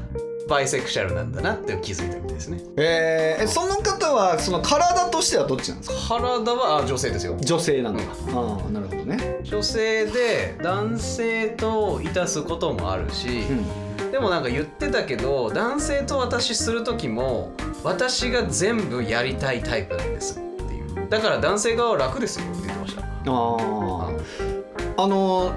[0.48, 2.62] バイセクシャルなんだなって気づいたみたいですね。
[2.78, 5.96] えーえその方はその体としてはどっちなんですか？
[6.20, 7.36] 体はあ女性ですよ。
[7.42, 9.40] 女性なんだ、ああなるほどね。
[9.44, 14.12] 女性で男性といたすこともあるし、うん。
[14.12, 17.52] でもなんか言ってたけど男性と私する時も
[17.88, 21.10] 私が全部やりたいタイプなんですっていう。
[21.10, 23.02] だから男性側は楽ですよって言ってました。
[23.02, 23.06] あ
[24.98, 25.54] ああの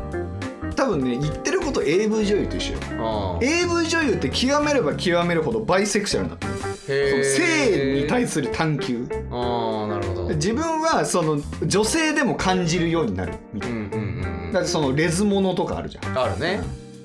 [0.77, 2.79] 多分ね言ってること AV 女優と一緒よ。
[3.01, 7.25] あ AV 女優って極めれば極めるほどバイセクシャルになってる。
[7.25, 9.09] 性に対する探求。
[9.31, 10.23] ああなるほど。
[10.23, 14.21] うん自分はその女性でも感じるようになるみたいうんうん
[14.53, 16.17] なだってそのレズものとかあるじゃん。
[16.19, 16.61] あるね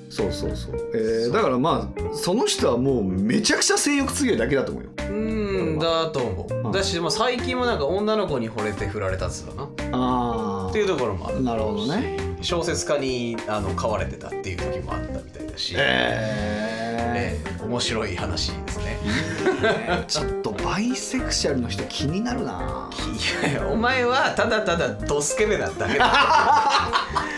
[0.08, 4.90] そうそうそう、えーだからまあその人はもうめちゃくちゃ性欲強いだけだと思うよ。
[4.98, 6.54] うんだと思う。
[6.66, 6.72] うん。
[6.72, 9.64] だしもう最近もなんか女の子に惚れて振られたっつうかな。
[9.64, 11.42] っあていうところもある。
[11.42, 12.18] なるほどね。
[12.40, 18.98] 小説家にあの飼われてたっていう時もあったみたいだし、ええー面白い話ですね。
[19.04, 22.90] ー、ちょっとバイセクシャルの人気になるな。
[23.50, 26.90] いやお前はただただドスケベなだけだ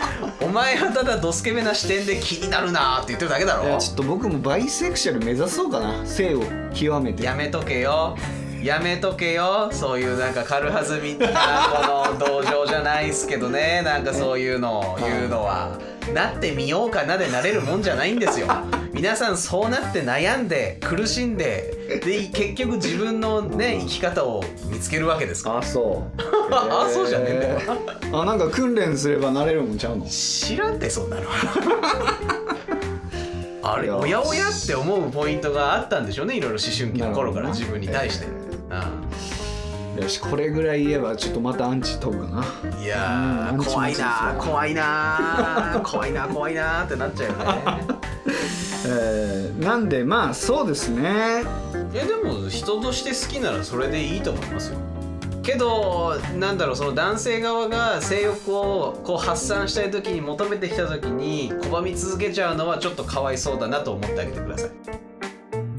[0.49, 3.65] お前はただドスケベな視点で気になるなーって言ってるだけだろ。
[3.65, 6.03] いやちょっと僕もバイセクシャル目指そうかな。
[6.07, 6.41] 性を
[6.73, 7.23] 極めて。
[7.23, 8.17] やめとけよ
[8.63, 11.27] やめとけよそういうなんか軽はずみな
[11.71, 15.77] この道場じゃないっすけどね なんかそういうのを言うのは。
[16.13, 18.47] なってみようかなでなれるもんじゃないんですよ。
[18.93, 25.57] 皆さんそうなって悩んで苦しんでで結局自分のね生き方を見つけるわけですから。
[25.59, 26.21] あそう。
[26.51, 27.59] あそうじゃねえんだよ。
[27.59, 28.21] えー。
[28.21, 30.05] あなんか訓練すればなれるもんちゃうの？
[30.07, 31.23] 知らんてそんなの。
[33.61, 38.25] あれおやおやって思うポイントがあったんでしょうねいろいろ思春期の頃から自分に対して、
[38.69, 42.45] よしこれぐらい言えばちょっとまたアンチ飛ぶかな。
[42.63, 47.83] うん、いやーうん怖いなー怖いなー怖いなー怖いなーってなっちゃうよね。
[48.87, 51.43] えーなんでまあそうですね。
[51.93, 54.77] いやでも人として好きならそれでいいと思いますよ。
[55.41, 64.69] けどなんだろうその男性側が性欲をこう発散したい時に求めてきた時に拒み続けちゃうのはちょっとかわいそうだなと思ってあげてください。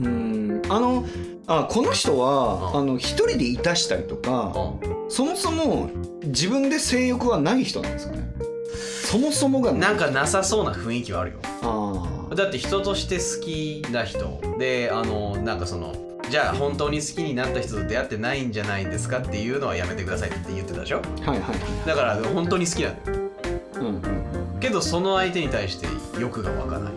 [0.02, 0.62] うん。
[0.68, 1.04] あの
[1.46, 2.80] あこの人は、うん。
[2.80, 5.90] あの一人でいたしたりとか、うそもそも
[6.24, 8.30] 自分で性欲はない人なんですかね。
[9.04, 11.38] そもそもがんなんかなさそうな雰囲気はあるよ。
[11.62, 14.40] あーだって人として好きな人。
[14.58, 15.94] であのなんかその
[16.30, 20.98] じゃあ本当に好きになった人と出会ってないんじゃないんですかっていうのはやめてくださいって言ってたでしょ？
[20.98, 23.18] はいはいはいだから本当に好きなんだよ。
[23.74, 24.02] うんうん。
[24.60, 25.88] けどその相手に対して
[26.20, 26.92] 欲が湧かない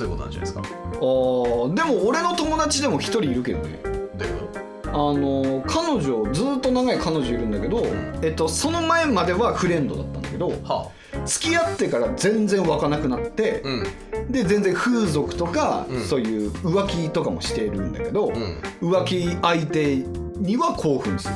[0.00, 0.62] そういうことなんじゃないですか？
[0.62, 3.80] あーでも俺の友達でも一人いるけどね。
[3.82, 7.84] どういうこあの彼女ずっと長い彼女いるんだけど、
[8.22, 10.90] えっと、その前まではフレンドだったんだけどとは
[11.26, 14.32] 付き合ってから全然湧かなくなってあ、うん。
[14.32, 16.04] で全然風俗とか、うん。
[16.04, 18.60] そういう浮気とかもしているんだけど、うん。
[18.80, 21.34] 浮気相手には興奮する。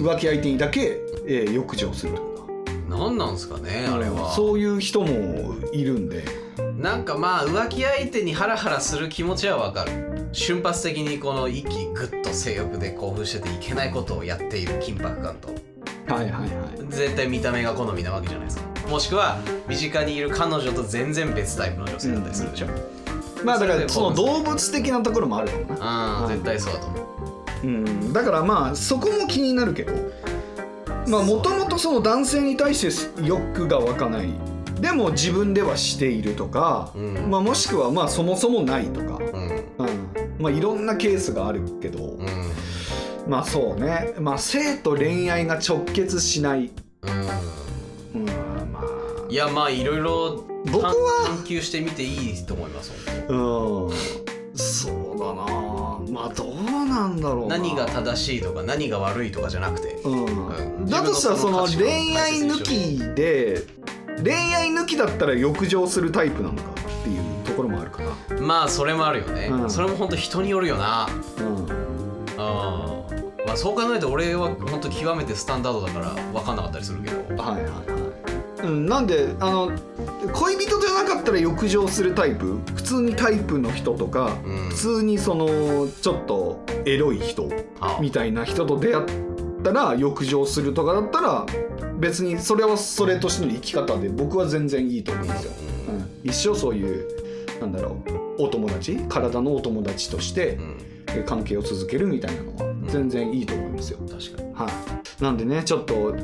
[0.00, 0.06] うん。
[0.06, 2.22] 浮気相手にだけ、えー浴場するとか。
[2.90, 4.32] 何なんすかねあれは。
[4.36, 6.24] そういう人もいるんで
[6.82, 10.28] なんかまあ浮気相手にハラハラする気持ちはわかる。
[10.32, 15.48] 瞬発的にこの息グッと性欲で興奮してていけないことをやっている緊迫感と。
[16.12, 16.50] はいはいはい。
[16.88, 18.64] 絶対見た目が好みなわけじゃないですか。
[18.88, 22.50] もしくは身近にいる彼女と全然別タイプの女性だったりする。
[22.50, 22.66] でしょ、
[23.44, 26.22] まあだからその動物的なところもあるかもな。
[26.24, 26.96] うん絶対そうだと思
[27.62, 27.66] う。
[27.66, 29.92] うん、だからまあそこも気になるけど。
[31.06, 34.34] まあもともとその男性に対して欲が湧かない
[34.82, 37.30] でも自分ではしているとか、うん。
[37.30, 39.50] まあ、もしくはまあそもそもないとか、うん。
[39.78, 40.12] うん。
[40.38, 42.28] まあ、いろんなケースがあるけど、うん。
[43.28, 48.22] まあそうね、まあ、性と恋愛が直結しない、うん。
[48.22, 48.26] うん、
[48.72, 48.84] まあ
[49.30, 50.92] いやまあいろいろ僕は
[51.26, 52.92] 探求してみていいと思います。
[53.28, 53.90] うん。
[54.56, 56.00] そうだな。
[56.10, 56.54] まあどう
[56.88, 57.56] なんだろうな。
[57.58, 60.00] 何が正しいとか何が悪いとかじゃなくて。
[60.04, 60.24] うん。
[60.24, 60.86] うん。
[60.86, 63.62] だとしたらその恋愛抜きで
[64.22, 68.40] 恋愛抜きだったら浴場するタイプなのかっていうところもあるかな。
[68.40, 69.70] まあそれもあるよね、うん。
[69.70, 71.08] それも本当人によるよな。
[71.38, 71.56] うん。
[71.56, 71.66] うん。
[73.46, 77.42] まあそう考えると俺は本当極めてスタンダードだから分かんなかったりするけど。
[77.42, 77.70] はいはいは
[78.64, 79.72] い、うん、なんであの
[80.32, 82.58] 恋人じゃなかったら浴場するタイプ？
[82.74, 84.68] 普通にタイプの人とか、うん。
[84.68, 87.48] 普通にそのちょっとエロい人
[87.80, 87.98] あ。
[88.00, 89.06] みたいな人と出会っ
[89.62, 91.46] ったら浴場するとかだったら
[91.98, 95.52] 別にそれはそれとしての生き方で僕は全然いいと思うんですよ、
[95.88, 95.92] う
[96.26, 97.06] ん、一生そういう
[97.60, 98.02] なんだろ
[98.38, 100.58] うお友達体のお友達として
[101.26, 104.52] 関係を続けるみたいなのは全然いいと思いますよ、確かに。
[104.54, 104.68] は
[105.20, 106.14] い、なんでねちょっと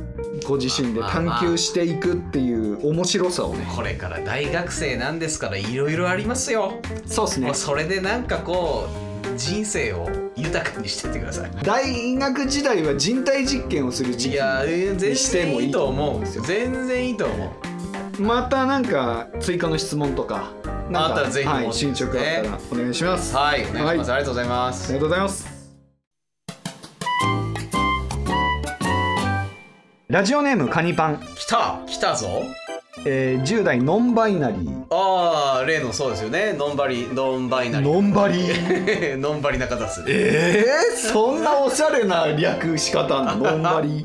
[0.46, 3.64] ご自身で探求していくっていう面白さをね。
[3.74, 6.80] これから大学生なんですからいろいろありますよ。
[7.06, 7.54] そうですね。
[7.54, 11.50] それでなんかこう人生を豊かにしてってください。
[11.62, 16.44] 大学時代は人体実験をする時期にしても然いいと思思ううんですよ。
[16.44, 17.52] 全然いいと思
[18.18, 18.22] う。
[18.22, 20.50] またなんか追加の質問とか
[20.92, 21.48] あったらぜひ。
[21.48, 25.58] はい、進捗あったらお願いします、はいお願いします、はいありがとうございまあすりがとうございます。
[30.08, 32.42] ラジオネームカニパン、来た来たぞ
[33.10, 34.84] えー、10代ノンバイナリー。
[34.90, 36.52] ああ例のそうですよね。
[36.58, 37.90] ノンバリノンバイナリー。
[37.92, 39.16] ノンバリー。
[39.16, 43.50] ノンバリなんだすえー、そんなおしゃれな略し方あんの？
[43.52, 44.04] ノンバリ。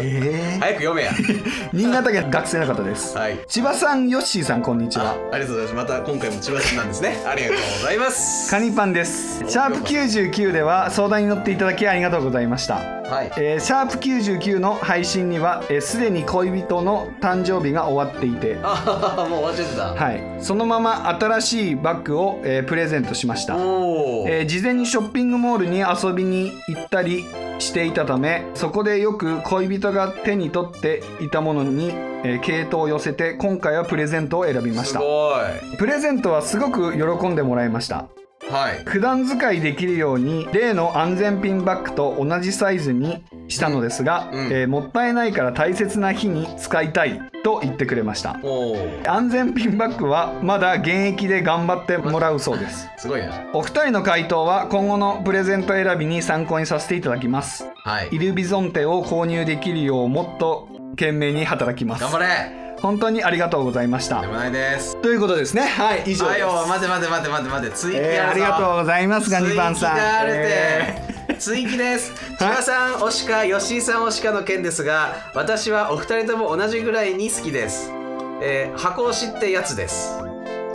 [0.00, 1.10] えー、早く読めや。
[1.72, 3.16] 新潟県学生の方です。
[3.18, 3.38] はい。
[3.48, 5.14] 千葉さんヨッシーさんこんにちあは。
[5.32, 5.92] ありがとうございます。
[5.92, 7.16] また今回も千葉市なんですね。
[7.26, 8.50] ありがとうございます。
[8.50, 9.44] カニパンです。
[9.48, 12.74] シャープ99では相談に乗っていただきありがとうございました。
[12.76, 13.32] はい。
[13.38, 27.24] えーシャープ99の配信にはえーすで、に恋人の誕生日が終わっていて、ああもう終わっちゃってた、はい、そのまま新しいバッグを、えープレゼントしました、えー事前にショッピングモールに遊びに行ったり
[27.58, 35.00] していたためそこでよく恋人が手に取っていたものに、えー系統を寄せて今回はプレゼントを選びました。
[35.00, 35.32] すご
[35.78, 38.06] プレゼントはすごく喜んでもらいました。
[38.16, 38.19] い
[38.50, 38.82] はい。
[38.84, 44.52] 普段使いできるように例の安全ピンバッグと同じサイズにしたのですが、うん。
[44.52, 48.38] えーもったいないから大切な日に使いたいと言ってくれました。
[49.06, 52.88] 安全ピンバッグはまだ現役で頑張ってもらうそうです。
[52.98, 53.32] すごいな。
[53.52, 57.66] お二人の回答は今後のプレゼント選びに参考にさせていただきます。
[57.84, 58.08] はい。
[58.12, 62.02] イルビゾンテを購入できるようもっと懸命に働きます。
[62.02, 64.20] 頑張れ本当にありがとうございました。
[64.20, 64.96] でもないです。
[65.00, 65.62] ということですね。
[65.62, 66.24] はい以上です。
[66.24, 67.50] はいよ待て待て待て待て。
[67.50, 69.96] 待て追記えーありがとうございますガニパンさん。
[69.96, 70.38] 追記があるて、
[71.28, 72.12] え追記です。
[72.38, 77.90] 千葉さん推しか吉井さん推しかの件ですが私はお二人とも同じぐらいに好きです、
[78.42, 80.18] えー箱推しってやつです。
[80.22, 80.29] ー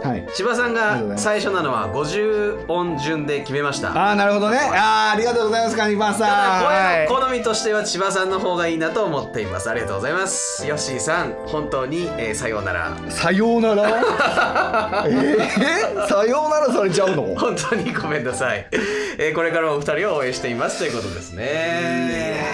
[0.07, 0.25] はい。
[0.33, 3.91] 千葉さんが最初なのは50音順で決めました。
[3.91, 4.57] ああなるほどね。
[4.73, 9.69] あーありがとうございますガニパンさん好みとしては千葉さんの方がいいなと思っています。
[9.69, 10.65] ありがとうございます。
[10.67, 12.97] ヨッシーさん本当に、えーさようなら。
[13.09, 15.05] さようなら？
[15.07, 17.23] えー、さようならされちゃうの？
[17.35, 18.67] 本当にごめんなさい、
[19.17, 22.45] えーこれからもお二人を応援していますということですね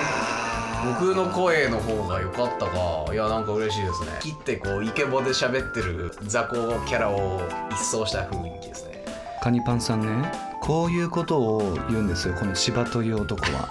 [0.84, 4.08] 僕の声の方が良かったかいやなんか嬉しいですね。
[4.20, 9.06] 切ってこうイケボで喋ってる雑魚キャラを一掃した雰囲気ですね。
[9.42, 10.32] カニパンさんね。
[10.62, 13.70] こういうことを言うんですよこの芝という男は。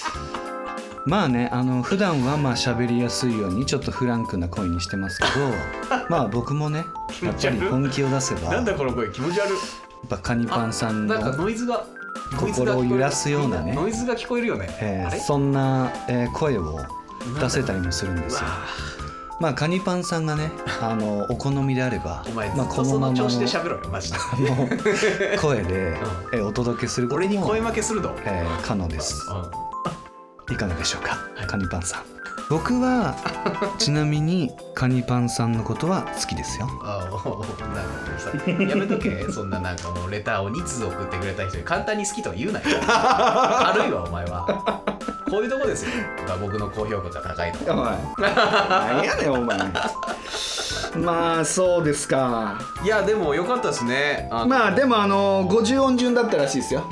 [1.06, 5.30] まあねあの普段はまあ喋りやすいようにちょっとフランクな声にしてますけど
[6.10, 6.84] まあ僕もね
[7.22, 9.52] やっぱり本気を出せばやっだこの声気持ち悪い。
[10.08, 11.84] ぱカニパンさんなんかの、ノイズが
[12.36, 13.72] 心を揺らすようなね。
[13.72, 16.78] ノイズが聞こえるよね、えーそんな、えー声を
[17.38, 18.48] 出せたりもするんですよ。
[19.40, 24.18] まあカニパンさんがね あのお好みであればまあ、っとその調子での喋ろよマジで。
[24.50, 25.98] の声で、
[26.32, 29.26] えーお届けすることも俺に声負けするの、えー可能です。
[29.30, 30.54] うん。
[30.54, 31.16] いかがでしょうか、
[31.46, 32.02] カニパンさん
[32.50, 33.14] 僕は
[33.78, 37.44] ちなみにカニパンさんのことは好きですよああ、なんかもう
[38.18, 42.64] さ、やめとけ、 そんななんかもうレターを2通送ってくれた人に簡単に好きとは言うなよ。
[42.82, 44.82] 軽いわ、お前は。
[45.30, 45.90] こういうとこですよ。
[46.26, 47.72] まあ僕の高評価が高いの。
[47.72, 49.58] お前何やねんお前
[50.96, 54.28] まあそうですかいや、でもよかったですね。
[54.48, 56.84] まあでもあの50音順だったらしいですよ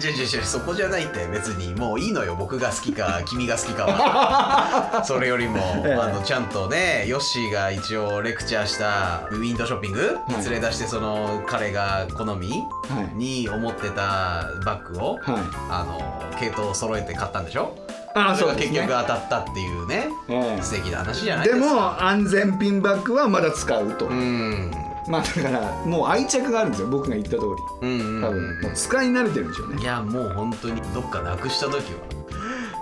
[0.00, 2.36] じゃじゃじゃそこじゃないって別にもういいのよ。
[2.38, 5.02] 僕が好きか君が好きかは。
[5.06, 5.94] それよりも、ええ。
[5.94, 12.48] あのちゃんとねヨッシーが一応レクチャーしたウィンドウショッピングに連れ出してその彼が好み
[12.88, 13.16] はい。
[13.16, 15.34] に思ってたバッグをはい。
[15.70, 17.76] あの系統を揃えて買ったんでしょ？
[18.16, 20.08] あそれが結局当たったっていうね。
[20.28, 20.62] ええ。
[20.62, 21.74] 素敵な話じゃないでですか。
[21.74, 24.70] も安全ピンバッグはまだ使うと、うん
[25.08, 27.42] まあだからもう愛着があるんですよ僕が言った通り。
[27.82, 29.82] うんうん多分もう使い慣れてるんでしょうね。
[29.82, 31.80] いやもう本当にどっかなくした時は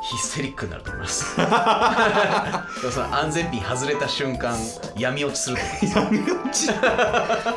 [0.02, 1.36] ヒステリックになると思います。
[1.38, 4.56] でもその安全ピン外れた瞬間
[4.96, 6.26] 闇落ちすると思います。
[6.26, 6.70] 闇落ち。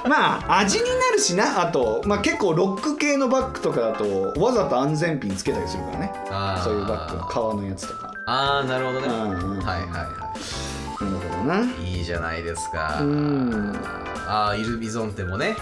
[0.07, 6.13] まあ味になるしなあと、まあ、結構ロック系のバッグとかだとわざと安全ピンつけたりするからね。
[6.30, 6.63] あー。
[6.63, 8.13] そういうバッグの革のやつとか。
[8.28, 9.51] ああなるほどね、うん。
[9.51, 9.89] うんはいはい。
[9.89, 9.97] は
[11.01, 11.59] なるほどな。
[11.84, 12.99] いいいじゃないですか。
[13.01, 13.76] うん
[14.28, 15.55] ああイルビゾンテもね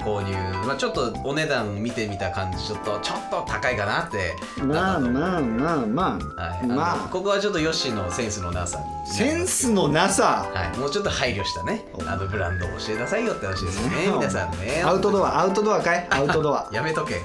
[0.00, 0.32] 購入、
[0.66, 2.66] まあ、ちょっとお値段見てみた感じ。
[2.66, 4.34] ちょっとちょっと高いかなって。
[4.62, 7.08] まあまあまあまあ、はい、まあ。
[7.08, 8.84] ここはちょっとヨッシーのセンスのなさに。
[9.06, 10.50] センスのなさ。
[10.54, 11.84] はい、もうちょっと配慮したね。
[12.06, 14.06] あのブランドを教えなさいよって話ですよね。
[14.06, 14.82] ね皆さんね。
[14.82, 15.40] アウトドア。
[15.40, 16.06] アウトドアかい？
[16.10, 16.66] アウトドア。
[16.72, 17.20] やめとけ。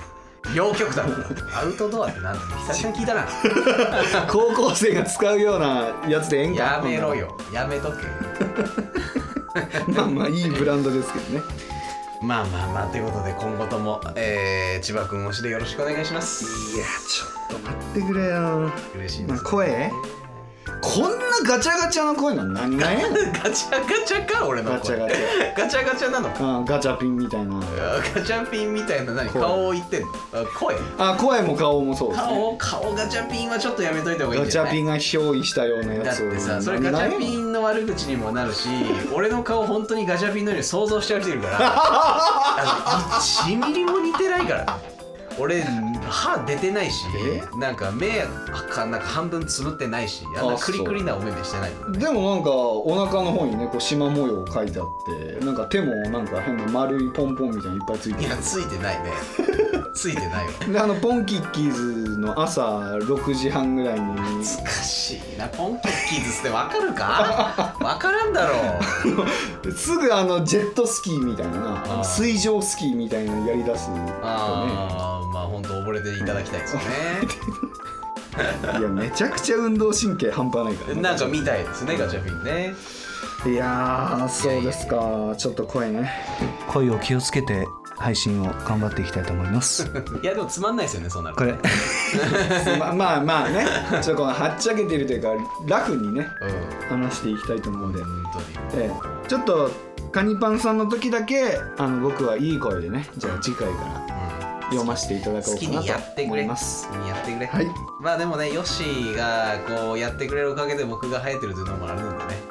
[0.53, 2.39] 両極端だアウトドアってなんだ
[2.73, 3.25] 久々に聞いたな。
[4.27, 6.63] 高校生が使うようなやつでええんか？
[6.63, 7.37] やめろよ。
[7.53, 7.97] やめとけ
[9.87, 11.41] まあまあいいブランドですけどね。
[12.21, 16.45] まあまあまあということで今後とも、えー、千葉君推しでよろしくお願いします。
[16.75, 18.41] いやちょっと待ってくれよ。
[18.41, 19.91] まあ嬉しいです、声
[20.87, 23.15] こんなガチャガチャの声の何がええの？
[23.43, 25.17] ガチャガチャか俺のガチャガチャ。
[25.57, 27.55] ガチャガチャなのあガチャピンみたいな。
[28.13, 29.29] ガチャピンみたいな何？
[29.29, 29.41] 声。
[29.41, 30.07] 顔を言ってんの？
[30.33, 30.75] あ声？
[30.97, 32.27] あ声も顔もそうですね。
[32.27, 34.71] 顔顔ガチャピンはちょっとやめといた方がいいんガチじゃない？
[34.71, 38.69] ャピンが憑依したようなやだってさそれガチャピンの悪口にもなるし
[39.13, 41.57] 俺の顔本当にガチャピンのように想像しちゃう人いるから。
[41.61, 44.65] あの1ミリも似てないから。
[44.65, 44.94] ね
[45.39, 45.61] 俺
[46.07, 47.05] 歯出てないし
[47.59, 48.21] なんか目
[48.69, 54.87] かなんか半分つむってないしあんなあクリクリなお目目してないでもなんかお腹の方にねこう縞模様書いてあっ
[55.39, 58.27] てなんか手もなんか変な丸いポンポンみたいにいっぱいついてる。
[58.27, 59.11] いやついてないね。
[59.95, 60.51] ついてないわ。
[60.71, 62.61] であのポンキッキーズの朝
[62.99, 64.15] 6時半ぐらいに。
[64.15, 65.47] 難しいな。
[65.47, 67.75] ポンキッキーズってわかるか？
[67.81, 68.55] わからんだろ
[69.65, 69.71] う。
[69.71, 74.13] すぐあのジェットスキーみたいな水上スキーみたいなのやりだすとね
[76.05, 76.85] ああまあ本当溺れていただきたいですよね。
[78.79, 81.01] いやめちゃくちゃ運動神経半端ないからね。
[81.01, 82.75] なんか見たいですねガチャピンね。
[83.45, 85.35] いやーそうですか。
[85.37, 86.11] ちょっと声ね。
[86.67, 87.65] 声を気をつけて
[87.97, 89.89] 配信を頑張っていきたいと思います。
[90.21, 91.43] いやでもつまんないですよねそうなると。
[91.43, 91.55] これ。
[92.77, 93.65] ままあまあね。
[94.01, 95.29] ちょっとこのはっちゃけてるというか
[95.67, 96.27] ラフにね
[96.89, 97.01] うん。
[97.03, 98.45] 話していきたいと思うので、本当に。
[98.83, 99.27] ええ。
[99.29, 99.71] ちょっと
[100.11, 104.14] カニパンさんの時だけあの僕はいい声でねじゃあ次回から
[104.69, 106.87] 読ませていただこうかなと思います。
[107.07, 107.45] やってくれ。
[107.45, 107.67] はい。
[108.01, 112.41] まあでもねヨッシーがこうやってくれるおかげで僕が生えてるというのもあるのでね。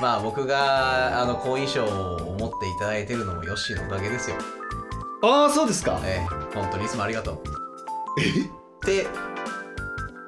[0.00, 4.36] まあ僕があの好印象を持っていただいてるのもヨッシーのおかげですよ。
[5.22, 6.00] ああそうですか。
[6.04, 6.54] ええ。
[6.54, 7.34] 本当にいつもありがとう。
[7.36, 7.40] っ
[8.80, 9.06] て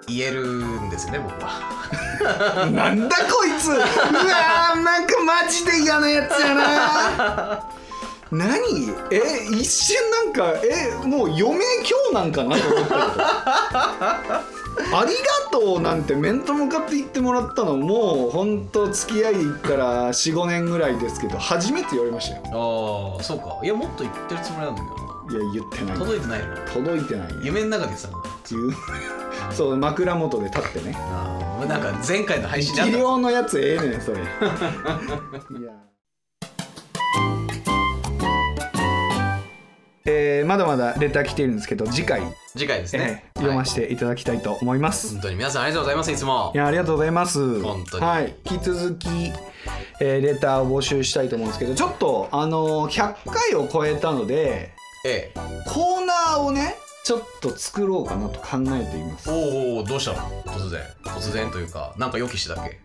[0.06, 0.46] 言える
[0.80, 2.70] んですよね僕は。
[2.70, 3.68] なんだこいつ。
[3.68, 7.68] うわーなんかマジで嫌なやつやな
[8.32, 8.58] 何？
[9.10, 9.20] え
[9.52, 12.94] 一瞬なんかえもう余命今日なんかなと思った
[14.22, 14.52] けど。
[14.98, 23.16] ありがとうなんて面と向かって言ってもらったのもうほんと付き合いで言ったら45年ぐらいですけど初めて言われましたよ。
[23.18, 23.58] ああそうか。
[23.62, 24.96] いやもっと言ってるつもりなんだけど。
[25.38, 25.98] ないや言ってない。
[25.98, 26.56] 届いてないの？
[26.72, 27.30] 届いてない。
[27.30, 28.74] よ夢の中で言ってたのっていう
[29.52, 30.96] そう枕元で立ってね。
[30.98, 34.18] ああなんか前回の配信であった治療のやつええねんそれ。
[35.60, 35.72] いや
[40.04, 42.22] えーまだまだレター来ているんですけど次回、
[42.56, 46.10] 次回ですね、えー読まはいせていただきたいと思います、本当に皆さんありがとうございます。
[46.12, 46.52] いつも。
[46.54, 47.60] いやありがとうございます。
[47.62, 48.04] 本当に。
[48.04, 48.34] はい。
[48.50, 49.08] 引き続き、
[50.00, 54.72] えーレターを募集したいと思うんですけどちょっとあのー100回を超えたので
[55.04, 55.40] ええ。
[55.66, 56.74] コーナーをね
[57.04, 59.28] ちょっと作ろうかなと考えています。
[59.30, 60.18] おおどうしたの？
[60.44, 60.80] 突然。
[61.04, 62.80] 突然というかなんか予期してたっけ？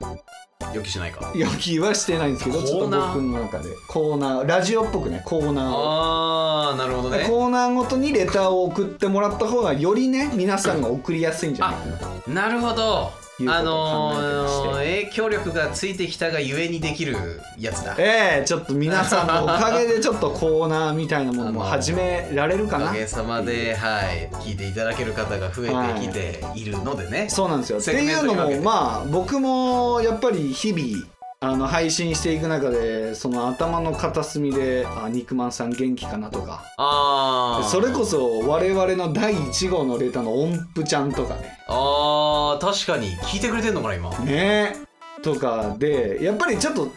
[0.74, 1.32] 予期しないか。
[1.36, 3.70] 予期はしてないんですけどちょっと僕の中で。
[3.88, 6.70] コーナーラジオっぽくねコーナーを。
[6.70, 7.26] ああなるほどね。
[7.28, 11.98] コーナーごとにレターを送ってもらった方がよりね皆さんが送りやすいんじゃないかな。
[12.24, 13.12] となるほど
[13.46, 17.16] あのー、影響力がついてきたがゆえにできる
[17.60, 17.96] やつだ。
[18.00, 22.86] ええちょっと皆さんのおかげでちょっとコーナーみたいなものも始められるかな。
[22.86, 27.80] おかげさまで、はい、聞いていただける方が増えてきているのでね、そうなんですよ。
[27.80, 36.64] っていうのもまあ僕もやっぱり日々あの配信していく中でその頭の片隅で「あ肉まんさん元気かな」とか。
[36.78, 41.60] ああそれこそ我々の第1号のレターの音符ちゃんとかね。
[41.68, 43.16] あー確かに。
[43.18, 44.10] 聞いてくれてんのかな今。
[44.22, 44.78] ね。
[45.22, 46.92] とかでやっぱりちょっと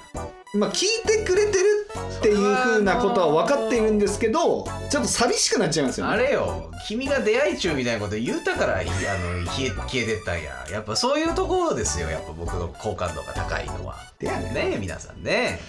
[0.55, 1.80] まあ聞いてくれてる
[2.18, 6.12] っていう風なことは分かっているんですけどちょっと寂しくなっちゃいますよね。
[6.12, 6.70] あれよ。
[6.86, 10.66] 君が出会い中みたいなこと言うたからいあの消え消えてったんや。
[10.70, 12.11] やっぱそういうところですよ。
[12.11, 13.97] やっぱ僕の好感度が高いのは。
[14.18, 15.61] でやねねえ皆さんね。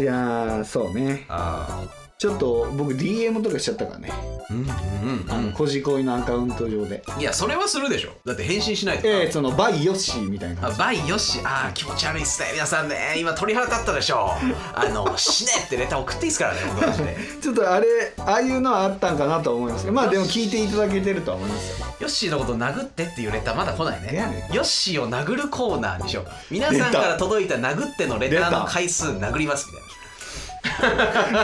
[0.00, 1.26] いやーそうね。
[1.28, 1.84] あ
[2.22, 4.10] ちょっと僕 DM とかしちゃったからね。
[4.12, 5.26] あうんうん。
[5.28, 7.02] あのうんこじこいのアカウント上で。
[7.18, 8.12] いやそれはするでしょ。
[8.24, 9.08] だって返信しないと。
[9.08, 10.60] ええその by ヨッシーみたいな。
[10.60, 13.16] 感じあ by ヨッシーあー気持ち悪いっすね皆さんね。
[13.18, 14.30] 今鳥肌立ったでしょ
[14.72, 16.84] あの死ねってレター送っていいっすからね僕
[17.42, 17.86] ちょっとあれ
[18.18, 19.94] ああいうのはあったんかなとは思いますけど。
[19.96, 21.86] まあでも聞いていただけてるとは思いますよ。
[21.98, 24.36] ヨッシーのこと殴ってっていうレターまだ来ないいやね。
[24.36, 26.26] ねヨッシーを殴るコーナーにしよう。
[26.52, 30.01] 皆さんから届いた殴ってのレターの回数殴りますみたいな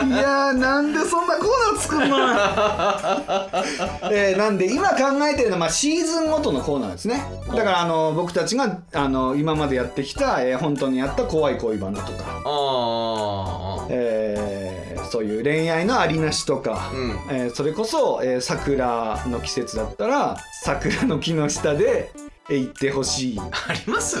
[0.07, 2.17] いやーなんでそんなコーナー作るの、
[4.11, 4.95] えーなんで今考
[5.31, 7.23] えてるのは、まあ、シーズンごとのコーナーですね。
[7.49, 17.09] だからあの僕たちがあの今までやってきた、えー本当にやった怖い恋バナとか、あえーそういう恋愛のありなしとか、うん。
[17.31, 23.39] えーそれこそ、えー桜の季節だったら桜の木の下で、えー行ってほしい。
[23.39, 24.17] あります？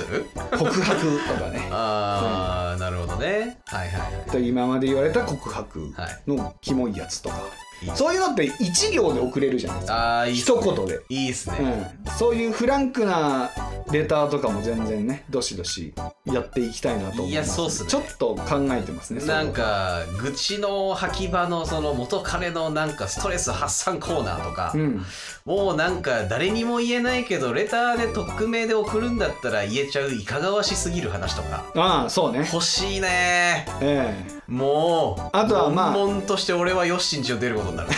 [0.51, 1.67] 告白とかね。
[1.71, 3.57] ああなるほどね。
[3.65, 5.93] はいはいはと今まで言われた告白
[6.27, 7.37] のキモいやつとか、
[7.81, 7.91] いい。
[7.95, 10.39] そういうのって1行で送れるじゃないですか、ああいいね。
[10.39, 11.57] 一言で、いいっすね。
[12.05, 13.49] うん、そういうフランクな
[13.91, 15.93] レターとかも全然ねどしどし
[16.25, 17.31] やっていきたいなと思います。
[17.31, 17.89] いやそうっすね。
[17.89, 25.05] ちょっと考えてますねなんか愚痴の吐き場のその元彼のなんかストレス発散コーナーとか、うん
[25.49, 31.65] もうなんか誰にも言えないけどレターで匿名で送るんだったら言えちゃういかがわしすぎる話とか。
[31.75, 32.47] ああそうね。
[32.53, 33.65] 欲しいね。
[33.81, 34.13] え
[34.45, 35.91] もうあとはまあ。
[35.91, 37.89] 悶々として俺はヨッシンちを出ることになる。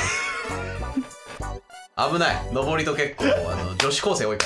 [2.14, 2.38] 危ない。
[2.54, 4.46] 上りと結構あの女子高生多いか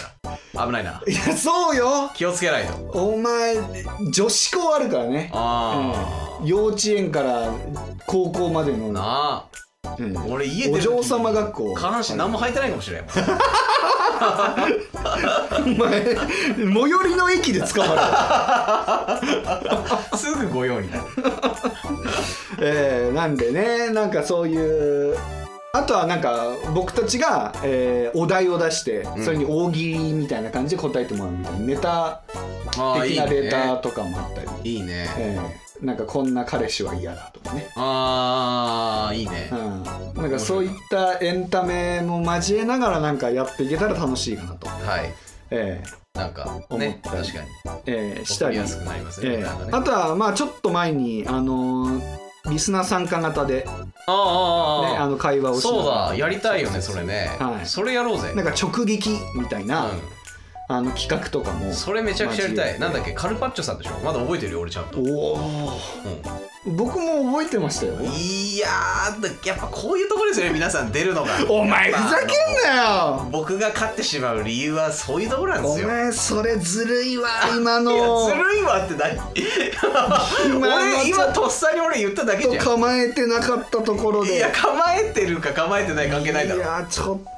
[0.55, 0.65] ら。
[0.65, 0.99] 危ないな。
[1.07, 2.09] えいやそうよ。
[2.15, 2.73] 気をつけないと。
[2.99, 3.55] お前
[4.11, 5.93] 女子校あるからね、あ
[6.41, 6.47] うん。
[6.47, 7.53] 幼稚園から
[8.07, 8.87] 高校までの。
[8.87, 9.01] あ、な
[9.51, 9.64] あ
[9.97, 10.17] うん。
[10.33, 11.73] 俺家出る時お嬢様学校。
[11.75, 13.05] 下半身何も履いてないかもしれん。
[15.65, 17.95] お前最寄りの駅で捕ま
[20.11, 20.17] る。
[20.17, 21.03] すぐ御用になる。
[22.59, 25.17] えー、なんでねなんかそういう
[25.73, 29.23] あとはなんか僕たちが、えーお題を出してん。
[29.23, 32.21] それに大喜利みたいな感じで答えてもらうみたいなネタ
[32.71, 35.05] 的なレターねとかもあったり、いいね。
[35.17, 39.49] えーなんかこんな彼氏は嫌だとかね、ああいいね。
[39.51, 45.13] うん、なんかそういったエンタメも交えながらなんかやっていけたら楽しいかなと、はい。
[45.51, 47.30] えなんか思ね確かに。
[47.30, 48.57] ーえーしたり。
[48.57, 49.21] やすくなります
[49.71, 53.65] あとはまあちょっと前にあのーリスナー参加型で、ね、
[54.07, 57.36] あああああの会話をそうだやりたいよねそれね。
[57.39, 57.65] はい。
[57.65, 58.34] それやろうぜ。
[58.36, 59.91] なんか直撃みたいな、
[60.68, 61.68] あの企画とかも。
[61.68, 62.80] うんそれめちゃくちゃやりたい。
[62.80, 63.11] なんだっけ？
[63.13, 63.91] カルパッチョさんでしょ？
[64.03, 64.99] まだ覚えてるよ俺ちゃんと。
[64.99, 65.80] おお
[66.68, 67.93] 僕も覚えてましたよ。
[67.93, 71.32] うんいやーやっぱこういうところですよね皆さん出るのが。
[71.47, 72.30] お前ふざけん
[72.74, 73.28] なよ。
[73.32, 75.88] 僕が勝ってしまう理由はそういうところなんでおすよ。
[75.88, 78.26] 前それずるいわ 今の。
[78.26, 79.20] ずるいわって何？
[80.59, 82.63] 俺今とっさに俺言っただけじゃん。
[82.66, 84.38] 構えてなかったところで。
[84.38, 87.34] いや構えてるか構えてない関係ないだいろやちょっと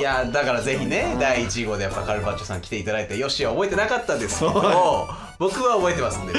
[0.00, 5.08] いやだからぜひね第1号でやっぱカルパッチョさん来ていただいてよしは覚えてなかったですけど
[5.40, 6.38] 僕は覚えてますんでね。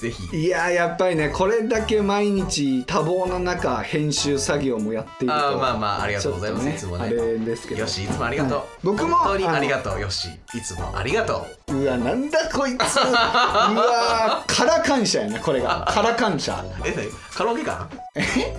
[0.00, 0.44] ぜひ。
[0.44, 6.64] いややっぱりねこれだけ毎日多忙な中編集作業もやっているとあーまあまあありがとうございます。
[6.64, 7.04] ちょっいつもね。
[7.06, 7.80] あれですけど。
[7.80, 8.66] よしいつもありがとう、はい。
[8.84, 10.28] 僕も本当にありがあとうよし。
[10.54, 11.74] いつもありがとう。
[11.74, 12.96] うわなんだこいつ。
[13.00, 15.84] うわから感謝やなこれが。
[15.90, 16.64] から感謝。
[16.84, 17.08] え何？
[17.34, 17.88] カラオケか？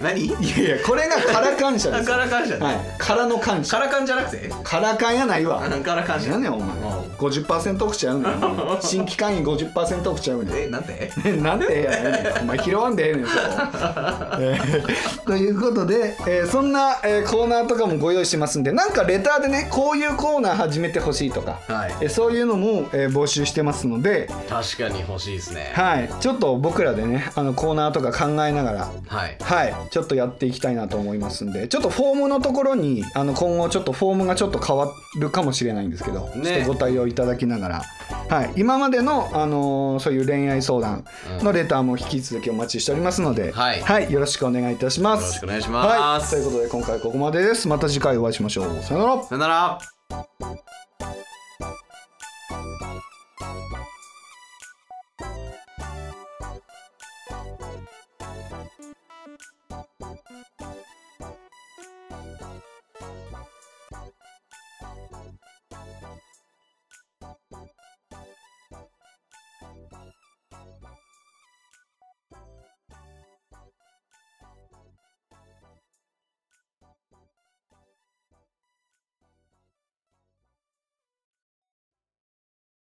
[0.01, 0.19] 何？
[0.25, 2.57] いやいやこれがから感謝ですカラ 感謝。
[2.57, 2.79] はい。
[2.97, 3.77] からの感謝。
[3.77, 4.51] カラカンじゃなくて？
[4.63, 5.61] から感やないわ。
[5.85, 6.31] カラ感謝。
[6.31, 6.81] 何やお前
[7.17, 8.33] 50%オフちゃうねん
[8.81, 11.11] 新規会員50%オフちゃうねんえなんで？
[11.41, 12.41] なんでやねん。
[12.43, 13.37] お前拾わんでええねんそこ、
[14.39, 15.23] えー。
[15.25, 21.95] ということで、えーそんな、えーコーナーとかもご用意してますんでなんかレターでねこういうコーナー始めてほしいとか、はい。
[22.01, 25.71] えーそういうのも、えー募集してますので、確かに欲しいですね。
[25.73, 29.37] はい、ちょっと僕らでねあのコーナーとか考えながらはい。
[29.41, 36.43] はい、ちょっとやっていきたいなと思いますんでちょっとフォームのところにあの今後ちょっとフォームがちょっと変わるかもしれないんですけど、ね。
[36.43, 37.81] ちょっとご対応いただきながら、
[38.29, 41.05] はい、今までの、あのーそういう恋愛相談
[41.41, 44.11] のレターも引き続きお待ちしておりますので、はい。
[44.11, 45.21] よろしくお願いいたします。
[45.21, 46.35] よろしくお願いします。
[46.35, 47.67] はい、ということで今回ここまでです。
[47.67, 48.83] また次回お会いしましょう。
[48.83, 49.23] さよなら。
[49.23, 49.79] さよなら